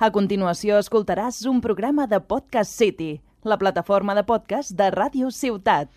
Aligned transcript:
A 0.00 0.08
continuació 0.08 0.78
escoltaràs 0.80 1.42
un 1.44 1.58
programa 1.60 2.06
de 2.08 2.22
Podcast 2.24 2.72
City, 2.72 3.18
la 3.44 3.58
plataforma 3.60 4.14
de 4.16 4.22
podcast 4.24 4.72
de 4.72 4.86
Ràdio 4.94 5.28
Ciutat. 5.28 5.90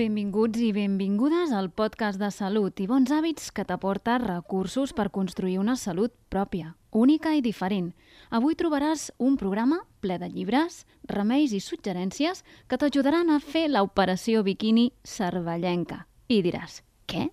Benvinguts 0.00 0.58
i 0.58 0.72
benvingudes 0.74 1.52
al 1.54 1.70
podcast 1.70 2.18
de 2.18 2.32
salut 2.34 2.82
i 2.82 2.88
bons 2.90 3.12
hàbits 3.14 3.54
que 3.54 3.62
t'aporta 3.62 4.18
recursos 4.18 4.90
per 4.90 5.12
construir 5.14 5.60
una 5.62 5.78
salut 5.78 6.10
pròpia, 6.26 6.74
única 6.90 7.36
i 7.38 7.44
diferent. 7.46 7.92
Avui 8.34 8.58
trobaràs 8.58 9.12
un 9.22 9.38
programa 9.38 9.78
ple 10.02 10.18
de 10.18 10.26
llibres, 10.26 10.88
remeis 11.06 11.54
i 11.54 11.62
suggerències 11.62 12.42
que 12.66 12.82
t'ajudaran 12.82 13.30
a 13.30 13.38
fer 13.38 13.68
l'operació 13.70 14.42
biquini 14.42 14.90
cervellenca. 15.06 16.02
I 16.26 16.42
diràs, 16.42 16.82
què? 17.06 17.28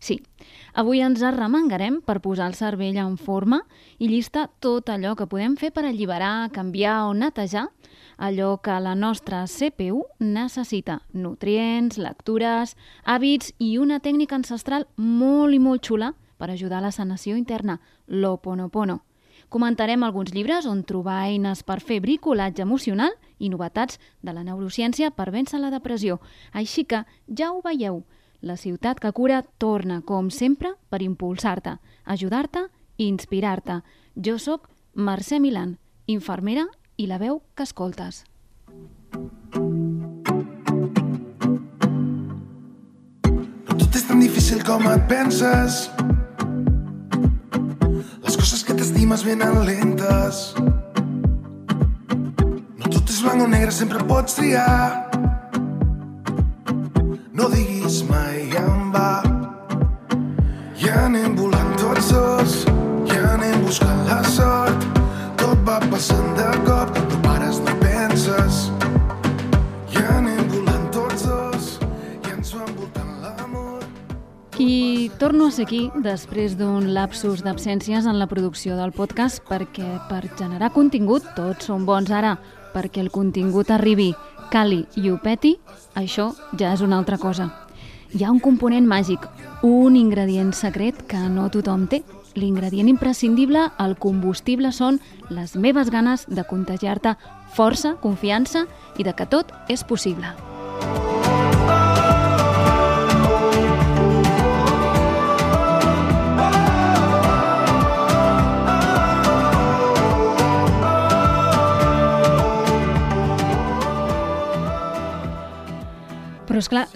Sí, 0.00 0.22
avui 0.72 1.02
ens 1.04 1.20
arremangarem 1.20 1.98
per 2.00 2.22
posar 2.24 2.46
el 2.48 2.54
cervell 2.56 2.96
en 3.02 3.18
forma 3.20 3.58
i 4.00 4.08
llistar 4.08 4.46
tot 4.64 4.88
allò 4.88 5.12
que 5.12 5.26
podem 5.28 5.58
fer 5.60 5.68
per 5.76 5.84
alliberar, 5.84 6.48
canviar 6.54 7.02
o 7.10 7.12
netejar 7.12 7.66
allò 8.16 8.54
que 8.64 8.78
la 8.80 8.94
nostra 8.94 9.44
CPU 9.44 10.06
necessita. 10.18 11.02
Nutrients, 11.12 11.98
lectures, 12.00 12.76
hàbits 13.04 13.52
i 13.58 13.76
una 13.76 14.00
tècnica 14.00 14.38
ancestral 14.40 14.86
molt 14.96 15.52
i 15.52 15.60
molt 15.60 15.84
xula 15.84 16.14
per 16.40 16.48
ajudar 16.48 16.78
a 16.80 16.86
la 16.88 16.92
sanació 16.96 17.36
interna, 17.36 17.76
l'Oponopono. 18.06 19.02
Comentarem 19.50 20.04
alguns 20.06 20.32
llibres 20.32 20.64
on 20.64 20.84
trobar 20.86 21.26
eines 21.26 21.60
per 21.66 21.80
fer 21.84 21.98
bricolatge 22.00 22.62
emocional 22.62 23.12
i 23.38 23.50
novetats 23.52 23.98
de 24.22 24.32
la 24.32 24.44
neurociència 24.46 25.10
per 25.10 25.28
vèncer 25.34 25.60
la 25.60 25.72
depressió. 25.74 26.20
Així 26.52 26.84
que 26.84 27.02
ja 27.26 27.50
ho 27.52 27.60
veieu, 27.64 28.04
la 28.40 28.56
ciutat 28.56 28.98
que 29.00 29.12
cura 29.12 29.42
torna, 29.58 30.00
com 30.02 30.30
sempre, 30.30 30.74
per 30.88 31.02
impulsar-te, 31.02 31.76
ajudar-te 32.04 32.66
i 32.96 33.08
inspirar-te. 33.08 33.80
Jo 34.16 34.38
sóc 34.38 34.68
Mercè 34.94 35.38
Milan, 35.40 35.78
infermera 36.06 36.66
i 36.96 37.06
la 37.06 37.18
veu 37.20 37.42
que 37.54 37.64
escoltes. 37.64 38.24
No 43.66 43.76
tot 43.76 43.96
és 43.96 44.06
tan 44.08 44.20
difícil 44.20 44.64
com 44.66 44.88
et 44.90 45.06
penses. 45.10 45.86
Les 48.24 48.36
coses 48.36 48.64
que 48.64 48.74
t'estimes 48.74 49.24
venen 49.26 49.62
lentes. 49.68 50.42
No 52.80 52.88
tot 52.88 53.04
és 53.08 53.22
blanc 53.22 53.44
o 53.44 53.48
negre, 53.48 53.72
sempre 53.72 54.04
pots 54.08 54.40
triar. 54.40 55.09
Torno 75.20 75.48
a 75.48 75.50
ser 75.52 75.66
aquí 75.66 75.90
després 76.00 76.54
d'un 76.56 76.94
lapsus 76.96 77.42
d'absències 77.44 78.06
en 78.08 78.16
la 78.16 78.26
producció 78.26 78.72
del 78.78 78.94
podcast 78.96 79.42
perquè 79.44 79.98
per 80.08 80.22
generar 80.38 80.70
contingut 80.72 81.26
tots 81.36 81.68
són 81.68 81.84
bons 81.84 82.08
ara, 82.08 82.38
perquè 82.72 83.02
el 83.04 83.10
contingut 83.12 83.68
arribi, 83.68 84.14
cali 84.48 84.86
i 84.96 85.12
ho 85.12 85.18
peti, 85.20 85.58
això 85.92 86.30
ja 86.56 86.72
és 86.72 86.80
una 86.80 86.96
altra 86.96 87.20
cosa. 87.20 87.50
Hi 88.16 88.24
ha 88.24 88.32
un 88.32 88.40
component 88.40 88.88
màgic, 88.88 89.28
un 89.60 90.00
ingredient 90.00 90.54
secret 90.56 91.04
que 91.06 91.20
no 91.28 91.50
tothom 91.52 91.84
té. 91.86 92.00
L'ingredient 92.32 92.88
imprescindible, 92.88 93.68
el 93.78 93.98
combustible, 94.00 94.72
són 94.72 95.02
les 95.28 95.52
meves 95.54 95.92
ganes 95.92 96.24
de 96.32 96.48
contagiar-te 96.48 97.18
força, 97.52 97.98
confiança 98.00 98.64
i 98.96 99.04
de 99.04 99.12
que 99.12 99.28
tot 99.28 99.52
és 99.68 99.84
possible. 99.84 100.32
Però 100.80 101.19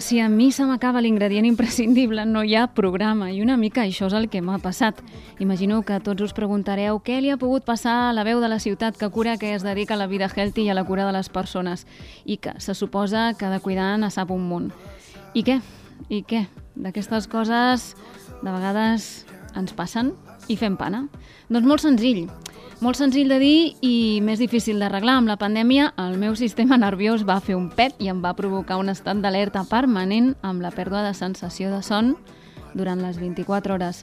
si 0.05 0.21
a 0.21 0.29
mi 0.29 0.53
se 0.53 0.67
m'acaba 0.69 1.01
l'ingredient 1.01 1.47
imprescindible, 1.49 2.27
no 2.29 2.43
hi 2.45 2.53
ha 2.61 2.67
programa, 2.77 3.31
i 3.33 3.39
una 3.41 3.57
mica 3.57 3.87
això 3.87 4.11
és 4.11 4.13
el 4.13 4.27
que 4.29 4.43
m'ha 4.45 4.59
passat. 4.61 4.99
Imagino 5.41 5.79
que 5.81 5.97
tots 6.05 6.21
us 6.27 6.35
preguntareu 6.37 6.99
què 7.01 7.23
li 7.25 7.31
ha 7.33 7.39
pogut 7.41 7.65
passar 7.65 8.11
a 8.11 8.13
la 8.13 8.21
veu 8.29 8.43
de 8.43 8.51
la 8.53 8.61
ciutat 8.61 8.99
que 9.01 9.09
cura 9.09 9.39
que 9.41 9.55
es 9.55 9.65
dedica 9.65 9.95
a 9.95 9.97
la 9.97 10.07
vida 10.07 10.29
healthy 10.29 10.67
i 10.67 10.69
a 10.69 10.77
la 10.77 10.85
cura 10.85 11.07
de 11.09 11.17
les 11.17 11.33
persones, 11.33 11.87
i 12.27 12.37
que 12.37 12.53
se 12.61 12.75
suposa 12.77 13.33
que 13.33 13.49
de 13.49 13.63
cuidar 13.65 13.95
ne 13.97 14.13
sap 14.13 14.29
un 14.29 14.45
munt. 14.45 14.69
I 15.33 15.41
què? 15.41 15.63
I 16.13 16.21
què? 16.21 16.45
D'aquestes 16.77 17.25
coses 17.25 17.95
de 18.43 18.51
vegades 18.51 19.25
ens 19.57 19.73
passen 19.73 20.13
i 20.53 20.61
fem 20.61 20.77
pana. 20.77 21.07
Doncs 21.49 21.65
molt 21.65 21.81
senzill. 21.81 22.27
Molt 22.84 22.99
senzill 23.00 23.31
de 23.33 23.39
dir 23.41 23.59
i 23.81 24.21
més 24.21 24.37
difícil 24.43 24.83
d'arreglar. 24.83 25.15
Amb 25.17 25.31
la 25.31 25.39
pandèmia, 25.41 25.87
el 26.03 26.19
meu 26.21 26.34
sistema 26.37 26.77
nerviós 26.77 27.22
va 27.25 27.39
fer 27.41 27.55
un 27.56 27.71
pet 27.72 27.97
i 27.97 28.11
em 28.12 28.19
va 28.21 28.34
provocar 28.37 28.77
un 28.77 28.93
estat 28.93 29.22
d'alerta 29.25 29.62
permanent 29.71 30.34
amb 30.45 30.61
la 30.61 30.69
pèrdua 30.75 31.00
de 31.06 31.15
sensació 31.17 31.71
de 31.73 31.81
son 31.81 32.12
durant 32.75 33.00
les 33.00 33.17
24 33.17 33.78
hores. 33.78 34.03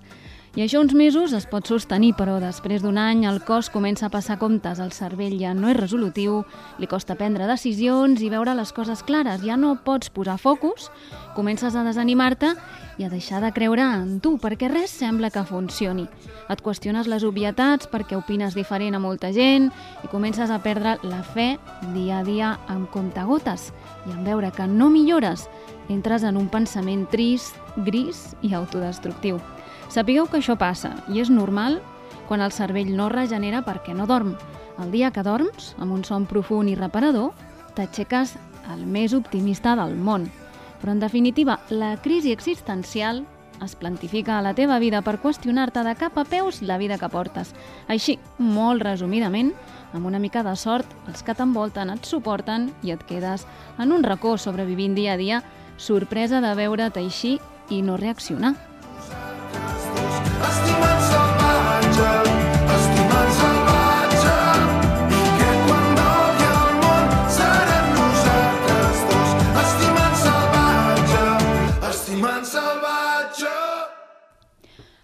I 0.52 0.66
això 0.66 0.82
uns 0.84 0.92
mesos 0.92 1.32
es 1.32 1.46
pot 1.48 1.64
sostenir, 1.64 2.10
però 2.20 2.34
després 2.44 2.82
d'un 2.84 2.98
any 3.00 3.22
el 3.24 3.38
cos 3.48 3.70
comença 3.72 4.10
a 4.10 4.12
passar 4.12 4.36
comptes, 4.36 4.82
el 4.84 4.90
cervell 4.92 5.38
ja 5.40 5.54
no 5.56 5.70
és 5.72 5.78
resolutiu, 5.78 6.42
li 6.76 6.90
costa 6.92 7.16
prendre 7.16 7.48
decisions 7.48 8.20
i 8.20 8.28
veure 8.28 8.52
les 8.58 8.74
coses 8.76 9.00
clares, 9.08 9.46
ja 9.48 9.56
no 9.56 9.78
pots 9.86 10.12
posar 10.12 10.36
focus, 10.44 10.90
comences 11.38 11.72
a 11.72 11.86
desanimar-te 11.88 12.50
i 13.00 13.08
a 13.08 13.10
deixar 13.14 13.40
de 13.40 13.54
creure 13.56 13.86
en 14.02 14.20
tu, 14.20 14.34
perquè 14.44 14.68
res 14.68 14.92
sembla 14.92 15.32
que 15.32 15.46
funcioni. 15.48 16.10
Et 16.52 16.60
qüestiones 16.60 17.08
les 17.08 17.24
obvietats 17.24 17.88
perquè 17.88 18.20
opines 18.20 18.52
diferent 18.52 19.00
a 19.00 19.00
molta 19.00 19.32
gent 19.32 19.72
i 20.04 20.12
comences 20.12 20.52
a 20.52 20.60
perdre 20.60 20.98
la 21.08 21.24
fe 21.24 21.54
dia 21.96 22.20
a 22.20 22.28
dia 22.28 22.52
amb 22.68 22.92
comptagotes 22.92 23.70
i 24.04 24.12
en 24.12 24.28
veure 24.28 24.52
que 24.52 24.68
no 24.68 24.92
millores, 24.92 25.48
entres 25.88 26.28
en 26.28 26.36
un 26.36 26.52
pensament 26.52 27.08
trist, 27.08 27.56
gris 27.88 28.34
i 28.44 28.52
autodestructiu. 28.52 29.40
Sapigueu 29.92 30.30
que 30.32 30.40
això 30.40 30.56
passa 30.56 30.94
i 31.12 31.20
és 31.20 31.28
normal 31.28 31.82
quan 32.30 32.40
el 32.40 32.54
cervell 32.56 32.94
no 32.96 33.10
regenera 33.12 33.60
perquè 33.66 33.92
no 33.92 34.06
dorm. 34.08 34.38
El 34.80 34.94
dia 34.94 35.10
que 35.12 35.24
dorms, 35.28 35.74
amb 35.84 35.92
un 35.92 36.06
son 36.08 36.24
profund 36.30 36.72
i 36.72 36.78
reparador, 36.80 37.34
t'aixeques 37.76 38.38
el 38.72 38.86
més 38.88 39.12
optimista 39.12 39.76
del 39.76 39.98
món. 40.00 40.30
Però, 40.80 40.96
en 40.96 41.04
definitiva, 41.04 41.60
la 41.70 41.98
crisi 42.00 42.32
existencial 42.32 43.26
es 43.62 43.76
plantifica 43.76 44.40
a 44.40 44.42
la 44.42 44.56
teva 44.56 44.80
vida 44.80 45.04
per 45.04 45.20
qüestionar-te 45.20 45.84
de 45.84 45.98
cap 46.00 46.16
a 46.18 46.24
peus 46.24 46.62
la 46.64 46.80
vida 46.80 46.98
que 46.98 47.12
portes. 47.12 47.52
Així, 47.92 48.16
molt 48.40 48.88
resumidament, 48.88 49.52
amb 49.92 50.08
una 50.08 50.24
mica 50.24 50.40
de 50.48 50.56
sort, 50.56 50.88
els 51.12 51.20
que 51.20 51.36
t'envolten 51.36 51.92
et 51.92 52.08
suporten 52.08 52.72
i 52.82 52.96
et 52.96 53.04
quedes 53.12 53.44
en 53.78 53.92
un 53.92 54.08
racó 54.08 54.38
sobrevivint 54.40 54.96
dia 54.96 55.20
a 55.20 55.22
dia, 55.22 55.44
sorpresa 55.76 56.40
de 56.40 56.56
veure't 56.56 56.96
així 56.96 57.42
i 57.70 57.84
no 57.84 58.00
reaccionar. 58.00 58.71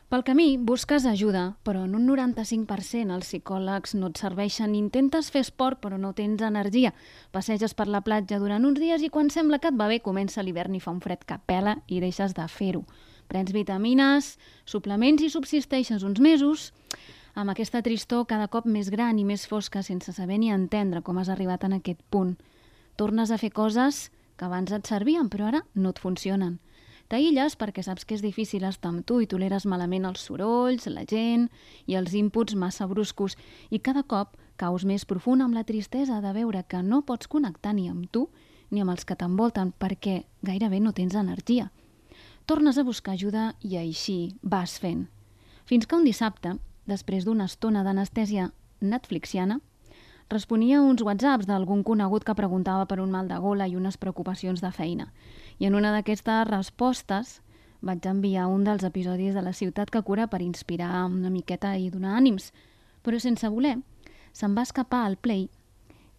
Pel 0.08 0.24
camí 0.24 0.56
busques 0.58 1.04
ajuda, 1.06 1.58
però 1.68 1.84
en 1.86 1.92
un 1.94 2.06
95% 2.08 3.12
els 3.14 3.28
psicòlegs 3.28 3.92
no 4.00 4.08
et 4.10 4.18
serveixen. 4.18 4.72
Intentes 4.74 5.28
fer 5.30 5.44
esport, 5.44 5.78
però 5.84 6.00
no 6.02 6.14
tens 6.18 6.42
energia. 6.48 6.94
Passeges 7.36 7.76
per 7.78 7.86
la 7.92 8.02
platja 8.02 8.40
durant 8.40 8.66
uns 8.66 8.80
dies 8.80 9.04
i 9.04 9.12
quan 9.14 9.30
sembla 9.30 9.60
que 9.60 9.70
et 9.70 9.78
va 9.78 9.90
bé 9.92 10.00
comença 10.02 10.42
l'hivern 10.42 10.74
i 10.74 10.82
fa 10.82 10.96
un 10.96 11.04
fred 11.04 11.22
que 11.28 11.38
pela 11.46 11.76
i 11.86 12.00
deixes 12.00 12.34
de 12.34 12.48
fer-ho. 12.48 12.82
Prens 13.28 13.52
vitamines, 13.52 14.36
suplements 14.66 15.24
i 15.24 15.30
subsisteixes 15.30 16.04
uns 16.08 16.20
mesos 16.24 16.72
amb 17.38 17.52
aquesta 17.54 17.84
tristor 17.86 18.26
cada 18.26 18.48
cop 18.50 18.66
més 18.66 18.90
gran 18.90 19.20
i 19.20 19.26
més 19.28 19.46
fosca 19.46 19.84
sense 19.84 20.14
saber 20.16 20.40
ni 20.42 20.50
entendre 20.50 21.04
com 21.06 21.20
has 21.22 21.30
arribat 21.30 21.68
en 21.68 21.78
aquest 21.78 22.00
punt. 22.10 22.38
Tornes 22.98 23.30
a 23.30 23.38
fer 23.38 23.52
coses 23.54 24.08
que 24.38 24.46
abans 24.46 24.72
et 24.74 24.88
servien, 24.90 25.30
però 25.30 25.52
ara 25.52 25.62
no 25.76 25.92
et 25.94 26.00
funcionen. 26.02 26.58
T'aïlles 27.08 27.56
perquè 27.56 27.84
saps 27.86 28.04
que 28.04 28.18
és 28.18 28.24
difícil 28.24 28.66
estar 28.68 28.90
amb 28.92 29.06
tu 29.08 29.22
i 29.24 29.28
toleres 29.32 29.68
malament 29.70 30.08
els 30.10 30.26
sorolls, 30.28 30.90
la 30.92 31.06
gent 31.08 31.48
i 31.86 31.96
els 31.96 32.16
inputs 32.20 32.56
massa 32.56 32.88
bruscos 32.88 33.38
i 33.72 33.80
cada 33.80 34.04
cop 34.04 34.36
caus 34.60 34.84
més 34.84 35.06
profund 35.06 35.46
amb 35.46 35.56
la 35.56 35.64
tristesa 35.64 36.20
de 36.24 36.34
veure 36.36 36.66
que 36.68 36.82
no 36.84 37.04
pots 37.08 37.30
connectar 37.32 37.76
ni 37.78 37.88
amb 37.88 38.10
tu 38.12 38.28
ni 38.72 38.84
amb 38.84 38.92
els 38.92 39.08
que 39.08 39.16
t'envolten 39.16 39.72
perquè 39.80 40.24
gairebé 40.44 40.82
no 40.84 40.92
tens 40.92 41.16
energia. 41.16 41.70
Tornes 42.48 42.78
a 42.78 42.84
buscar 42.84 43.14
ajuda 43.18 43.58
i 43.60 43.76
així 43.76 44.38
vas 44.42 44.78
fent. 44.80 45.10
Fins 45.68 45.84
que 45.84 45.98
un 46.00 46.06
dissabte, 46.08 46.54
després 46.88 47.26
d'una 47.28 47.44
estona 47.52 47.82
d'anestèsia 47.84 48.54
netflixiana, 48.80 49.58
responia 50.32 50.80
uns 50.80 51.04
whatsapps 51.04 51.50
d'algun 51.50 51.84
conegut 51.84 52.24
que 52.24 52.38
preguntava 52.40 52.88
per 52.88 53.02
un 53.04 53.12
mal 53.12 53.28
de 53.28 53.36
gola 53.44 53.68
i 53.68 53.76
unes 53.76 54.00
preocupacions 54.00 54.64
de 54.64 54.72
feina. 54.72 55.12
I 55.60 55.68
en 55.68 55.76
una 55.76 55.92
d'aquestes 55.92 56.48
respostes 56.48 57.42
vaig 57.84 58.08
enviar 58.08 58.48
un 58.48 58.64
dels 58.64 58.88
episodis 58.88 59.36
de 59.36 59.44
la 59.44 59.52
ciutat 59.52 59.92
que 59.92 60.02
cura 60.02 60.32
per 60.32 60.42
inspirar 60.42 61.04
una 61.04 61.30
miqueta 61.30 61.76
i 61.76 61.92
donar 61.92 62.16
ànims, 62.16 62.54
però 63.04 63.20
sense 63.20 63.52
voler 63.52 63.76
se'n 64.32 64.56
va 64.56 64.64
escapar 64.64 65.04
al 65.04 65.20
play 65.20 65.50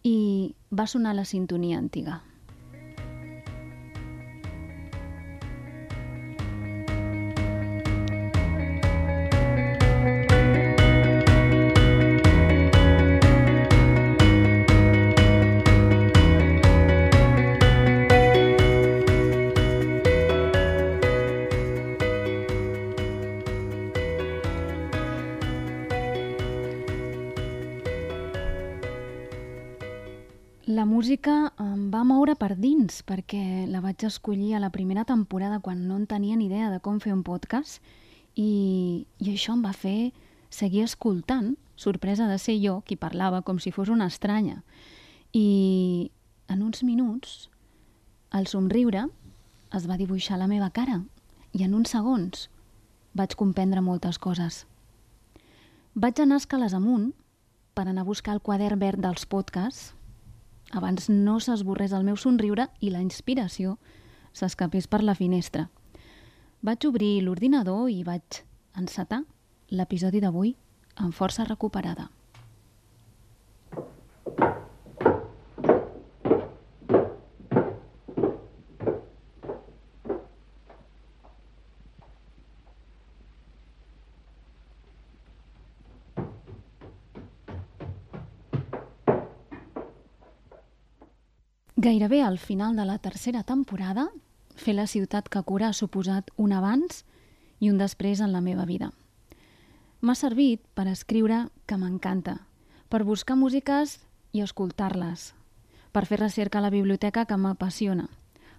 i 0.05 0.53
va 0.69 0.85
sonar 0.85 1.17
la 1.17 1.25
sintonia 1.25 1.81
antiga. 1.81 2.21
Música 30.99 31.53
em 31.63 31.85
va 31.93 32.01
moure 32.03 32.33
per 32.35 32.57
dins 32.59 32.97
perquè 33.07 33.63
la 33.71 33.79
vaig 33.79 34.03
escollir 34.03 34.49
a 34.55 34.59
la 34.59 34.71
primera 34.73 35.05
temporada 35.07 35.61
quan 35.63 35.85
no 35.87 35.95
en 35.95 36.07
tenia 36.11 36.35
ni 36.35 36.49
idea 36.49 36.67
de 36.73 36.81
com 36.83 36.97
fer 36.99 37.13
un 37.15 37.21
podcast 37.23 37.77
i, 38.35 39.05
i 39.15 39.29
això 39.31 39.53
em 39.55 39.61
va 39.63 39.71
fer 39.71 40.11
seguir 40.51 40.81
escoltant, 40.83 41.53
sorpresa 41.79 42.27
de 42.27 42.35
ser 42.35 42.57
jo 42.59 42.81
qui 42.83 42.97
parlava 42.99 43.39
com 43.47 43.61
si 43.63 43.71
fos 43.71 43.87
una 43.87 44.09
estranya. 44.11 44.57
I 45.31 46.11
en 46.51 46.65
uns 46.67 46.83
minuts 46.83 47.47
el 48.35 48.49
somriure 48.51 49.05
es 49.71 49.85
va 49.87 49.99
dibuixar 50.01 50.41
la 50.41 50.49
meva 50.51 50.67
cara 50.67 50.97
i 51.55 51.63
en 51.63 51.77
uns 51.77 51.93
segons 51.95 52.49
vaig 53.15 53.37
comprendre 53.39 53.85
moltes 53.85 54.19
coses. 54.19 54.65
Vaig 55.95 56.19
anar 56.19 56.41
escales 56.43 56.75
amunt 56.75 57.13
per 57.71 57.87
anar 57.87 58.03
a 58.03 58.09
buscar 58.11 58.35
el 58.35 58.43
quadern 58.43 58.83
verd 58.83 58.99
dels 59.05 59.23
podcasts 59.23 59.93
abans 60.71 61.09
no 61.09 61.39
s'esborrés 61.39 61.93
el 61.93 62.05
meu 62.05 62.17
somriure 62.17 62.67
i 62.79 62.91
la 62.93 63.01
inspiració 63.01 63.77
s'escapés 64.33 64.87
per 64.87 65.01
la 65.03 65.15
finestra. 65.15 65.69
Vaig 66.61 66.85
obrir 66.85 67.21
l'ordinador 67.23 67.89
i 67.89 68.03
vaig 68.03 68.43
encetar 68.77 69.23
l'episodi 69.71 70.19
d'avui 70.19 70.55
amb 70.95 71.13
força 71.15 71.45
recuperada. 71.47 72.09
Gairebé 91.81 92.21
al 92.21 92.39
final 92.39 92.75
de 92.75 92.83
la 92.83 92.97
tercera 92.97 93.43
temporada, 93.43 94.09
fer 94.59 94.73
la 94.75 94.83
ciutat 94.85 95.29
que 95.31 95.39
cura 95.47 95.69
ha 95.69 95.77
suposat 95.77 96.27
un 96.35 96.51
abans 96.51 97.05
i 97.63 97.69
un 97.71 97.79
després 97.79 98.19
en 98.19 98.33
la 98.35 98.41
meva 98.43 98.65
vida. 98.67 98.89
M'ha 100.03 100.15
servit 100.19 100.59
per 100.75 100.89
escriure 100.91 101.37
que 101.71 101.77
m'encanta, 101.79 102.35
per 102.91 103.05
buscar 103.07 103.39
músiques 103.39 103.95
i 104.35 104.43
escoltar-les, 104.43 105.29
per 105.95 106.03
fer 106.03 106.19
recerca 106.19 106.59
a 106.59 106.65
la 106.67 106.73
biblioteca 106.75 107.23
que 107.23 107.39
m'apassiona, 107.39 108.09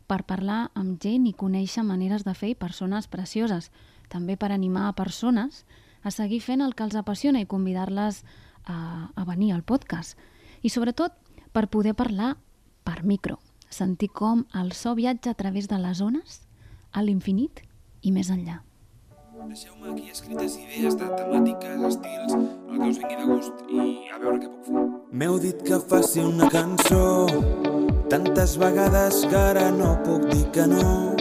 per 0.08 0.22
parlar 0.24 0.70
amb 0.72 0.96
gent 1.04 1.28
i 1.28 1.36
conèixer 1.36 1.84
maneres 1.84 2.24
de 2.24 2.32
fer 2.32 2.54
i 2.54 2.60
persones 2.64 3.04
precioses, 3.04 3.68
també 4.08 4.40
per 4.40 4.48
animar 4.48 4.88
a 4.88 4.96
persones 4.96 5.66
a 6.00 6.08
seguir 6.08 6.40
fent 6.40 6.64
el 6.64 6.72
que 6.72 6.88
els 6.88 6.96
apassiona 6.96 7.44
i 7.44 7.52
convidar-les 7.52 8.24
a, 8.64 9.12
a 9.12 9.28
venir 9.28 9.52
al 9.52 9.60
podcast. 9.60 10.16
I 10.64 10.72
sobretot 10.72 11.12
per 11.52 11.68
poder 11.68 11.92
parlar 11.92 12.38
per 12.84 13.02
micro, 13.04 13.38
sentir 13.70 14.10
com 14.10 14.46
el 14.54 14.72
so 14.72 14.94
viatja 14.94 15.30
a 15.30 15.38
través 15.38 15.68
de 15.68 15.78
les 15.78 15.98
zones, 15.98 16.42
a 16.92 17.02
l'infinit 17.02 17.62
i 18.02 18.12
més 18.12 18.30
enllà. 18.30 18.60
Deixeu-me 19.40 19.88
aquí 19.92 20.10
escrites 20.12 20.56
idees 20.60 20.96
de 21.00 21.06
temàtiques, 21.16 21.80
estils, 21.88 22.34
el 22.34 22.76
que 22.76 22.88
us 22.90 22.98
vingui 23.00 23.16
de 23.16 23.28
gust 23.30 23.62
i 23.72 23.86
a 24.12 24.18
veure 24.20 24.42
què 24.42 24.50
puc 24.50 24.66
fer. 24.66 24.82
M'heu 25.22 25.38
dit 25.42 25.62
que 25.64 25.78
faci 25.92 26.20
una 26.26 26.50
cançó. 26.52 27.00
Tantes 28.12 28.58
vegades 28.60 29.22
que 29.30 29.40
ara 29.40 29.70
no 29.72 29.94
puc 30.04 30.28
dir 30.28 30.44
que 30.52 30.68
no. 30.68 31.16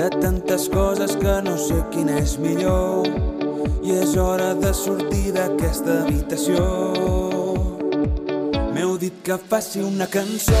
De 0.00 0.08
tantes 0.16 0.68
coses 0.72 1.16
que 1.20 1.36
no 1.44 1.58
sé 1.60 1.82
quina 1.92 2.16
és 2.22 2.38
millor. 2.40 3.06
I 3.84 4.00
és 4.00 4.16
hora 4.16 4.54
de 4.56 4.72
sortir 4.74 5.36
d'aquesta 5.36 6.02
habitació 6.06 7.25
que 9.26 9.34
faci 9.50 9.80
una 9.82 10.06
cançó 10.06 10.54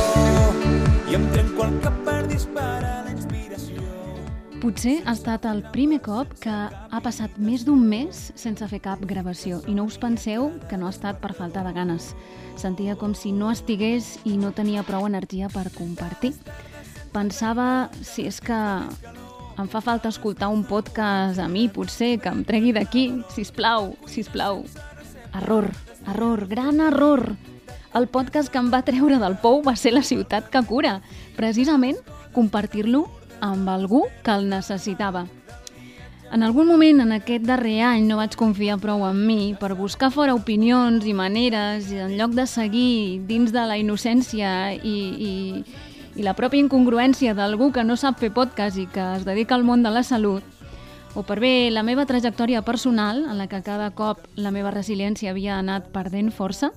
i 1.06 1.14
em 1.14 1.22
trenco 1.30 1.62
el 1.68 1.76
cap 1.84 2.00
per 2.02 2.16
disparar 2.26 3.04
la 3.06 3.12
inspiració 3.12 3.84
Potser 4.58 4.96
ha 5.06 5.14
estat 5.14 5.46
el 5.46 5.60
primer 5.70 6.00
cop 6.02 6.32
que 6.42 6.50
ha 6.50 7.00
passat 7.04 7.38
més 7.38 7.62
d'un 7.68 7.84
mes 7.86 8.24
sense 8.34 8.66
fer 8.66 8.82
cap 8.82 9.06
gravació 9.06 9.60
i 9.70 9.76
no 9.78 9.86
us 9.86 10.00
penseu 10.02 10.50
que 10.66 10.80
no 10.82 10.90
ha 10.90 10.94
estat 10.96 11.22
per 11.22 11.30
falta 11.38 11.62
de 11.62 11.76
ganes. 11.78 12.10
Sentia 12.58 12.98
com 12.98 13.14
si 13.14 13.30
no 13.30 13.54
estigués 13.54 14.16
i 14.26 14.34
no 14.34 14.50
tenia 14.50 14.82
prou 14.82 15.06
energia 15.06 15.46
per 15.54 15.68
compartir. 15.70 16.34
Pensava 17.14 17.86
si 18.02 18.26
és 18.26 18.42
que 18.42 18.58
em 19.62 19.70
fa 19.70 19.78
falta 19.78 20.10
escoltar 20.10 20.50
un 20.50 20.66
podcast 20.66 21.38
a 21.38 21.46
mi, 21.46 21.68
potser, 21.70 22.16
que 22.18 22.34
em 22.34 22.42
tregui 22.42 22.74
d'aquí, 22.74 23.12
si 23.30 23.46
plau, 23.46 23.92
si 24.10 24.26
plau. 24.26 24.64
Error, 25.36 25.70
error, 26.08 26.48
gran 26.50 26.82
error. 26.82 27.30
El 27.96 28.08
podcast 28.12 28.50
que 28.52 28.60
em 28.60 28.66
va 28.68 28.82
treure 28.84 29.16
del 29.16 29.38
pou 29.40 29.62
va 29.64 29.72
ser 29.80 29.94
La 29.94 30.02
ciutat 30.04 30.50
que 30.52 30.60
cura, 30.68 30.98
precisament 31.32 31.96
compartir-lo 32.34 33.06
amb 33.40 33.70
algú 33.72 34.02
que 34.24 34.34
el 34.34 34.50
necessitava. 34.50 35.22
En 36.28 36.42
algun 36.44 36.66
moment 36.68 37.00
en 37.00 37.14
aquest 37.16 37.46
darrer 37.48 37.78
any 37.86 38.04
no 38.04 38.18
vaig 38.18 38.34
confiar 38.36 38.76
prou 38.82 39.06
en 39.06 39.22
mi 39.24 39.54
per 39.56 39.70
buscar 39.78 40.10
fora 40.12 40.34
opinions 40.36 41.06
i 41.08 41.14
maneres 41.16 41.88
i 41.94 42.02
en 42.04 42.12
lloc 42.18 42.34
de 42.36 42.44
seguir 42.50 43.22
dins 43.30 43.54
de 43.54 43.64
la 43.64 43.78
innocència 43.80 44.50
i, 44.76 44.96
i, 45.30 45.32
i 46.20 46.26
la 46.26 46.34
pròpia 46.36 46.60
incongruència 46.60 47.32
d'algú 47.38 47.70
que 47.72 47.86
no 47.86 47.96
sap 47.96 48.20
fer 48.20 48.34
podcast 48.34 48.76
i 48.76 48.84
que 48.92 49.06
es 49.14 49.24
dedica 49.24 49.56
al 49.56 49.64
món 49.64 49.86
de 49.86 49.94
la 49.94 50.02
salut, 50.04 50.44
o 51.16 51.24
per 51.24 51.38
bé 51.40 51.70
la 51.72 51.86
meva 51.86 52.04
trajectòria 52.04 52.60
personal, 52.60 53.24
en 53.24 53.38
la 53.40 53.46
que 53.48 53.62
cada 53.64 53.88
cop 53.96 54.26
la 54.36 54.52
meva 54.52 54.74
resiliència 54.74 55.30
havia 55.32 55.56
anat 55.56 55.88
perdent 55.94 56.28
força, 56.28 56.74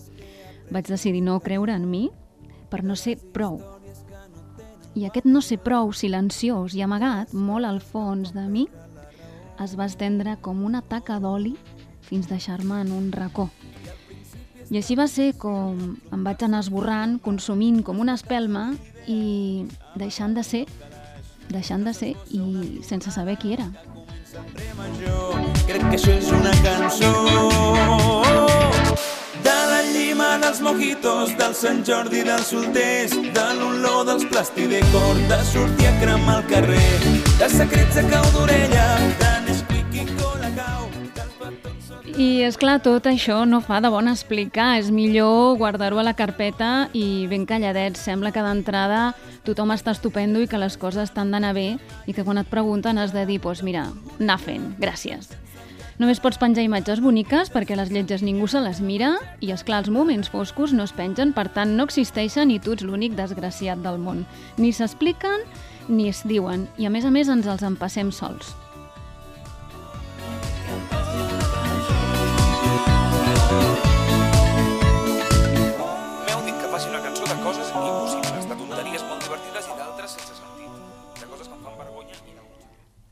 vaig 0.71 0.87
decidir 0.87 1.21
no 1.25 1.39
creure 1.39 1.75
en 1.75 1.89
mi 1.89 2.09
per 2.69 2.83
no 2.83 2.95
ser 2.95 3.17
prou. 3.33 3.59
I 4.95 5.05
aquest 5.05 5.27
no 5.29 5.41
ser 5.45 5.59
prou 5.63 5.93
silenciós 5.93 6.75
i 6.75 6.81
amagat 6.81 7.33
molt 7.33 7.65
al 7.65 7.79
fons 7.81 8.33
de 8.33 8.45
mi 8.49 8.67
es 9.63 9.75
va 9.77 9.89
estendre 9.89 10.37
com 10.41 10.63
una 10.65 10.81
taca 10.81 11.19
d'oli 11.19 11.55
fins 12.09 12.29
deixar-me 12.29 12.81
en 12.81 12.91
un 12.95 13.11
racó. 13.11 13.49
I 14.69 14.77
així 14.77 14.95
va 14.95 15.07
ser 15.09 15.31
com 15.41 15.77
em 16.13 16.25
vaig 16.25 16.43
anar 16.45 16.61
esborrant, 16.63 17.17
consumint 17.25 17.81
com 17.83 17.99
una 17.99 18.15
espelma 18.19 18.69
i 19.09 19.65
deixant 19.97 20.37
de 20.37 20.43
ser, 20.45 20.65
deixant 21.49 21.85
de 21.85 21.93
ser 21.97 22.13
i 22.29 22.83
sense 22.85 23.11
saber 23.11 23.37
qui 23.41 23.55
era. 23.57 23.71
Crec 25.65 25.89
que 25.89 25.97
això 25.97 26.13
és 26.13 26.29
una 26.37 26.53
cançó 26.61 28.48
llima 30.29 30.45
dels 30.45 30.61
mojitos, 30.61 31.37
del 31.37 31.53
Sant 31.55 31.83
Jordi 31.85 32.21
dels 32.23 32.49
solters, 32.51 33.13
de 33.33 33.45
l'olor 33.57 34.05
dels 34.05 34.25
plastidecor, 34.25 35.15
de 35.29 35.39
sortir 35.45 35.87
a 35.87 35.99
cremar 35.99 36.35
al 36.37 36.45
carrer, 36.47 36.99
de 37.39 37.49
secrets 37.49 37.97
a 37.97 38.03
cau 38.03 38.25
d'orella, 38.35 38.85
de 39.17 39.31
Nesquik 39.47 39.95
i 39.95 40.05
Colacau. 40.19 40.85
I, 42.19 42.43
és 42.43 42.57
clar 42.59 42.81
tot 42.83 43.07
això 43.07 43.45
no 43.47 43.61
fa 43.61 43.79
de 43.81 43.89
bon 43.89 44.07
explicar. 44.11 44.77
És 44.77 44.91
millor 44.91 45.55
guardar-ho 45.57 45.99
a 45.99 46.03
la 46.03 46.13
carpeta 46.13 46.89
i 46.93 47.25
ben 47.31 47.45
calladet. 47.47 47.95
Sembla 47.97 48.33
que 48.35 48.43
d'entrada 48.43 49.13
tothom 49.47 49.71
està 49.71 49.95
estupendo 49.95 50.41
i 50.43 50.47
que 50.47 50.59
les 50.59 50.75
coses 50.77 51.09
estan 51.09 51.31
d'anar 51.31 51.55
bé 51.55 51.77
i 52.05 52.13
que 52.13 52.25
quan 52.27 52.37
et 52.37 52.49
pregunten 52.51 52.99
has 52.99 53.15
de 53.15 53.25
dir, 53.25 53.39
doncs 53.39 53.61
pues 53.61 53.63
mira, 53.63 53.87
anar 54.19 54.37
fent, 54.43 54.75
gràcies. 54.77 55.31
Només 55.99 56.21
pots 56.23 56.39
penjar 56.39 56.63
imatges 56.63 57.01
boniques 57.03 57.49
perquè 57.51 57.75
les 57.75 57.89
lletges 57.91 58.21
ningú 58.23 58.47
se 58.47 58.61
les 58.63 58.77
mira 58.79 59.09
i, 59.43 59.49
és 59.51 59.65
clar 59.67 59.81
els 59.83 59.89
moments 59.91 60.31
foscos 60.31 60.71
no 60.71 60.85
es 60.87 60.93
pengen, 60.95 61.33
per 61.35 61.49
tant 61.51 61.73
no 61.75 61.83
existeixen 61.89 62.53
i 62.55 62.59
tu 62.63 62.77
ets 62.77 62.87
l'únic 62.87 63.17
desgraciat 63.19 63.83
del 63.83 63.99
món. 63.99 64.23
Ni 64.55 64.71
s'expliquen 64.71 65.43
ni 65.91 66.07
es 66.07 66.23
diuen 66.23 66.69
i 66.79 66.87
a 66.87 66.93
més 66.93 67.03
a 67.03 67.11
més 67.11 67.27
ens 67.27 67.51
els 67.51 67.67
empassem 67.67 68.15
sols. 68.15 68.55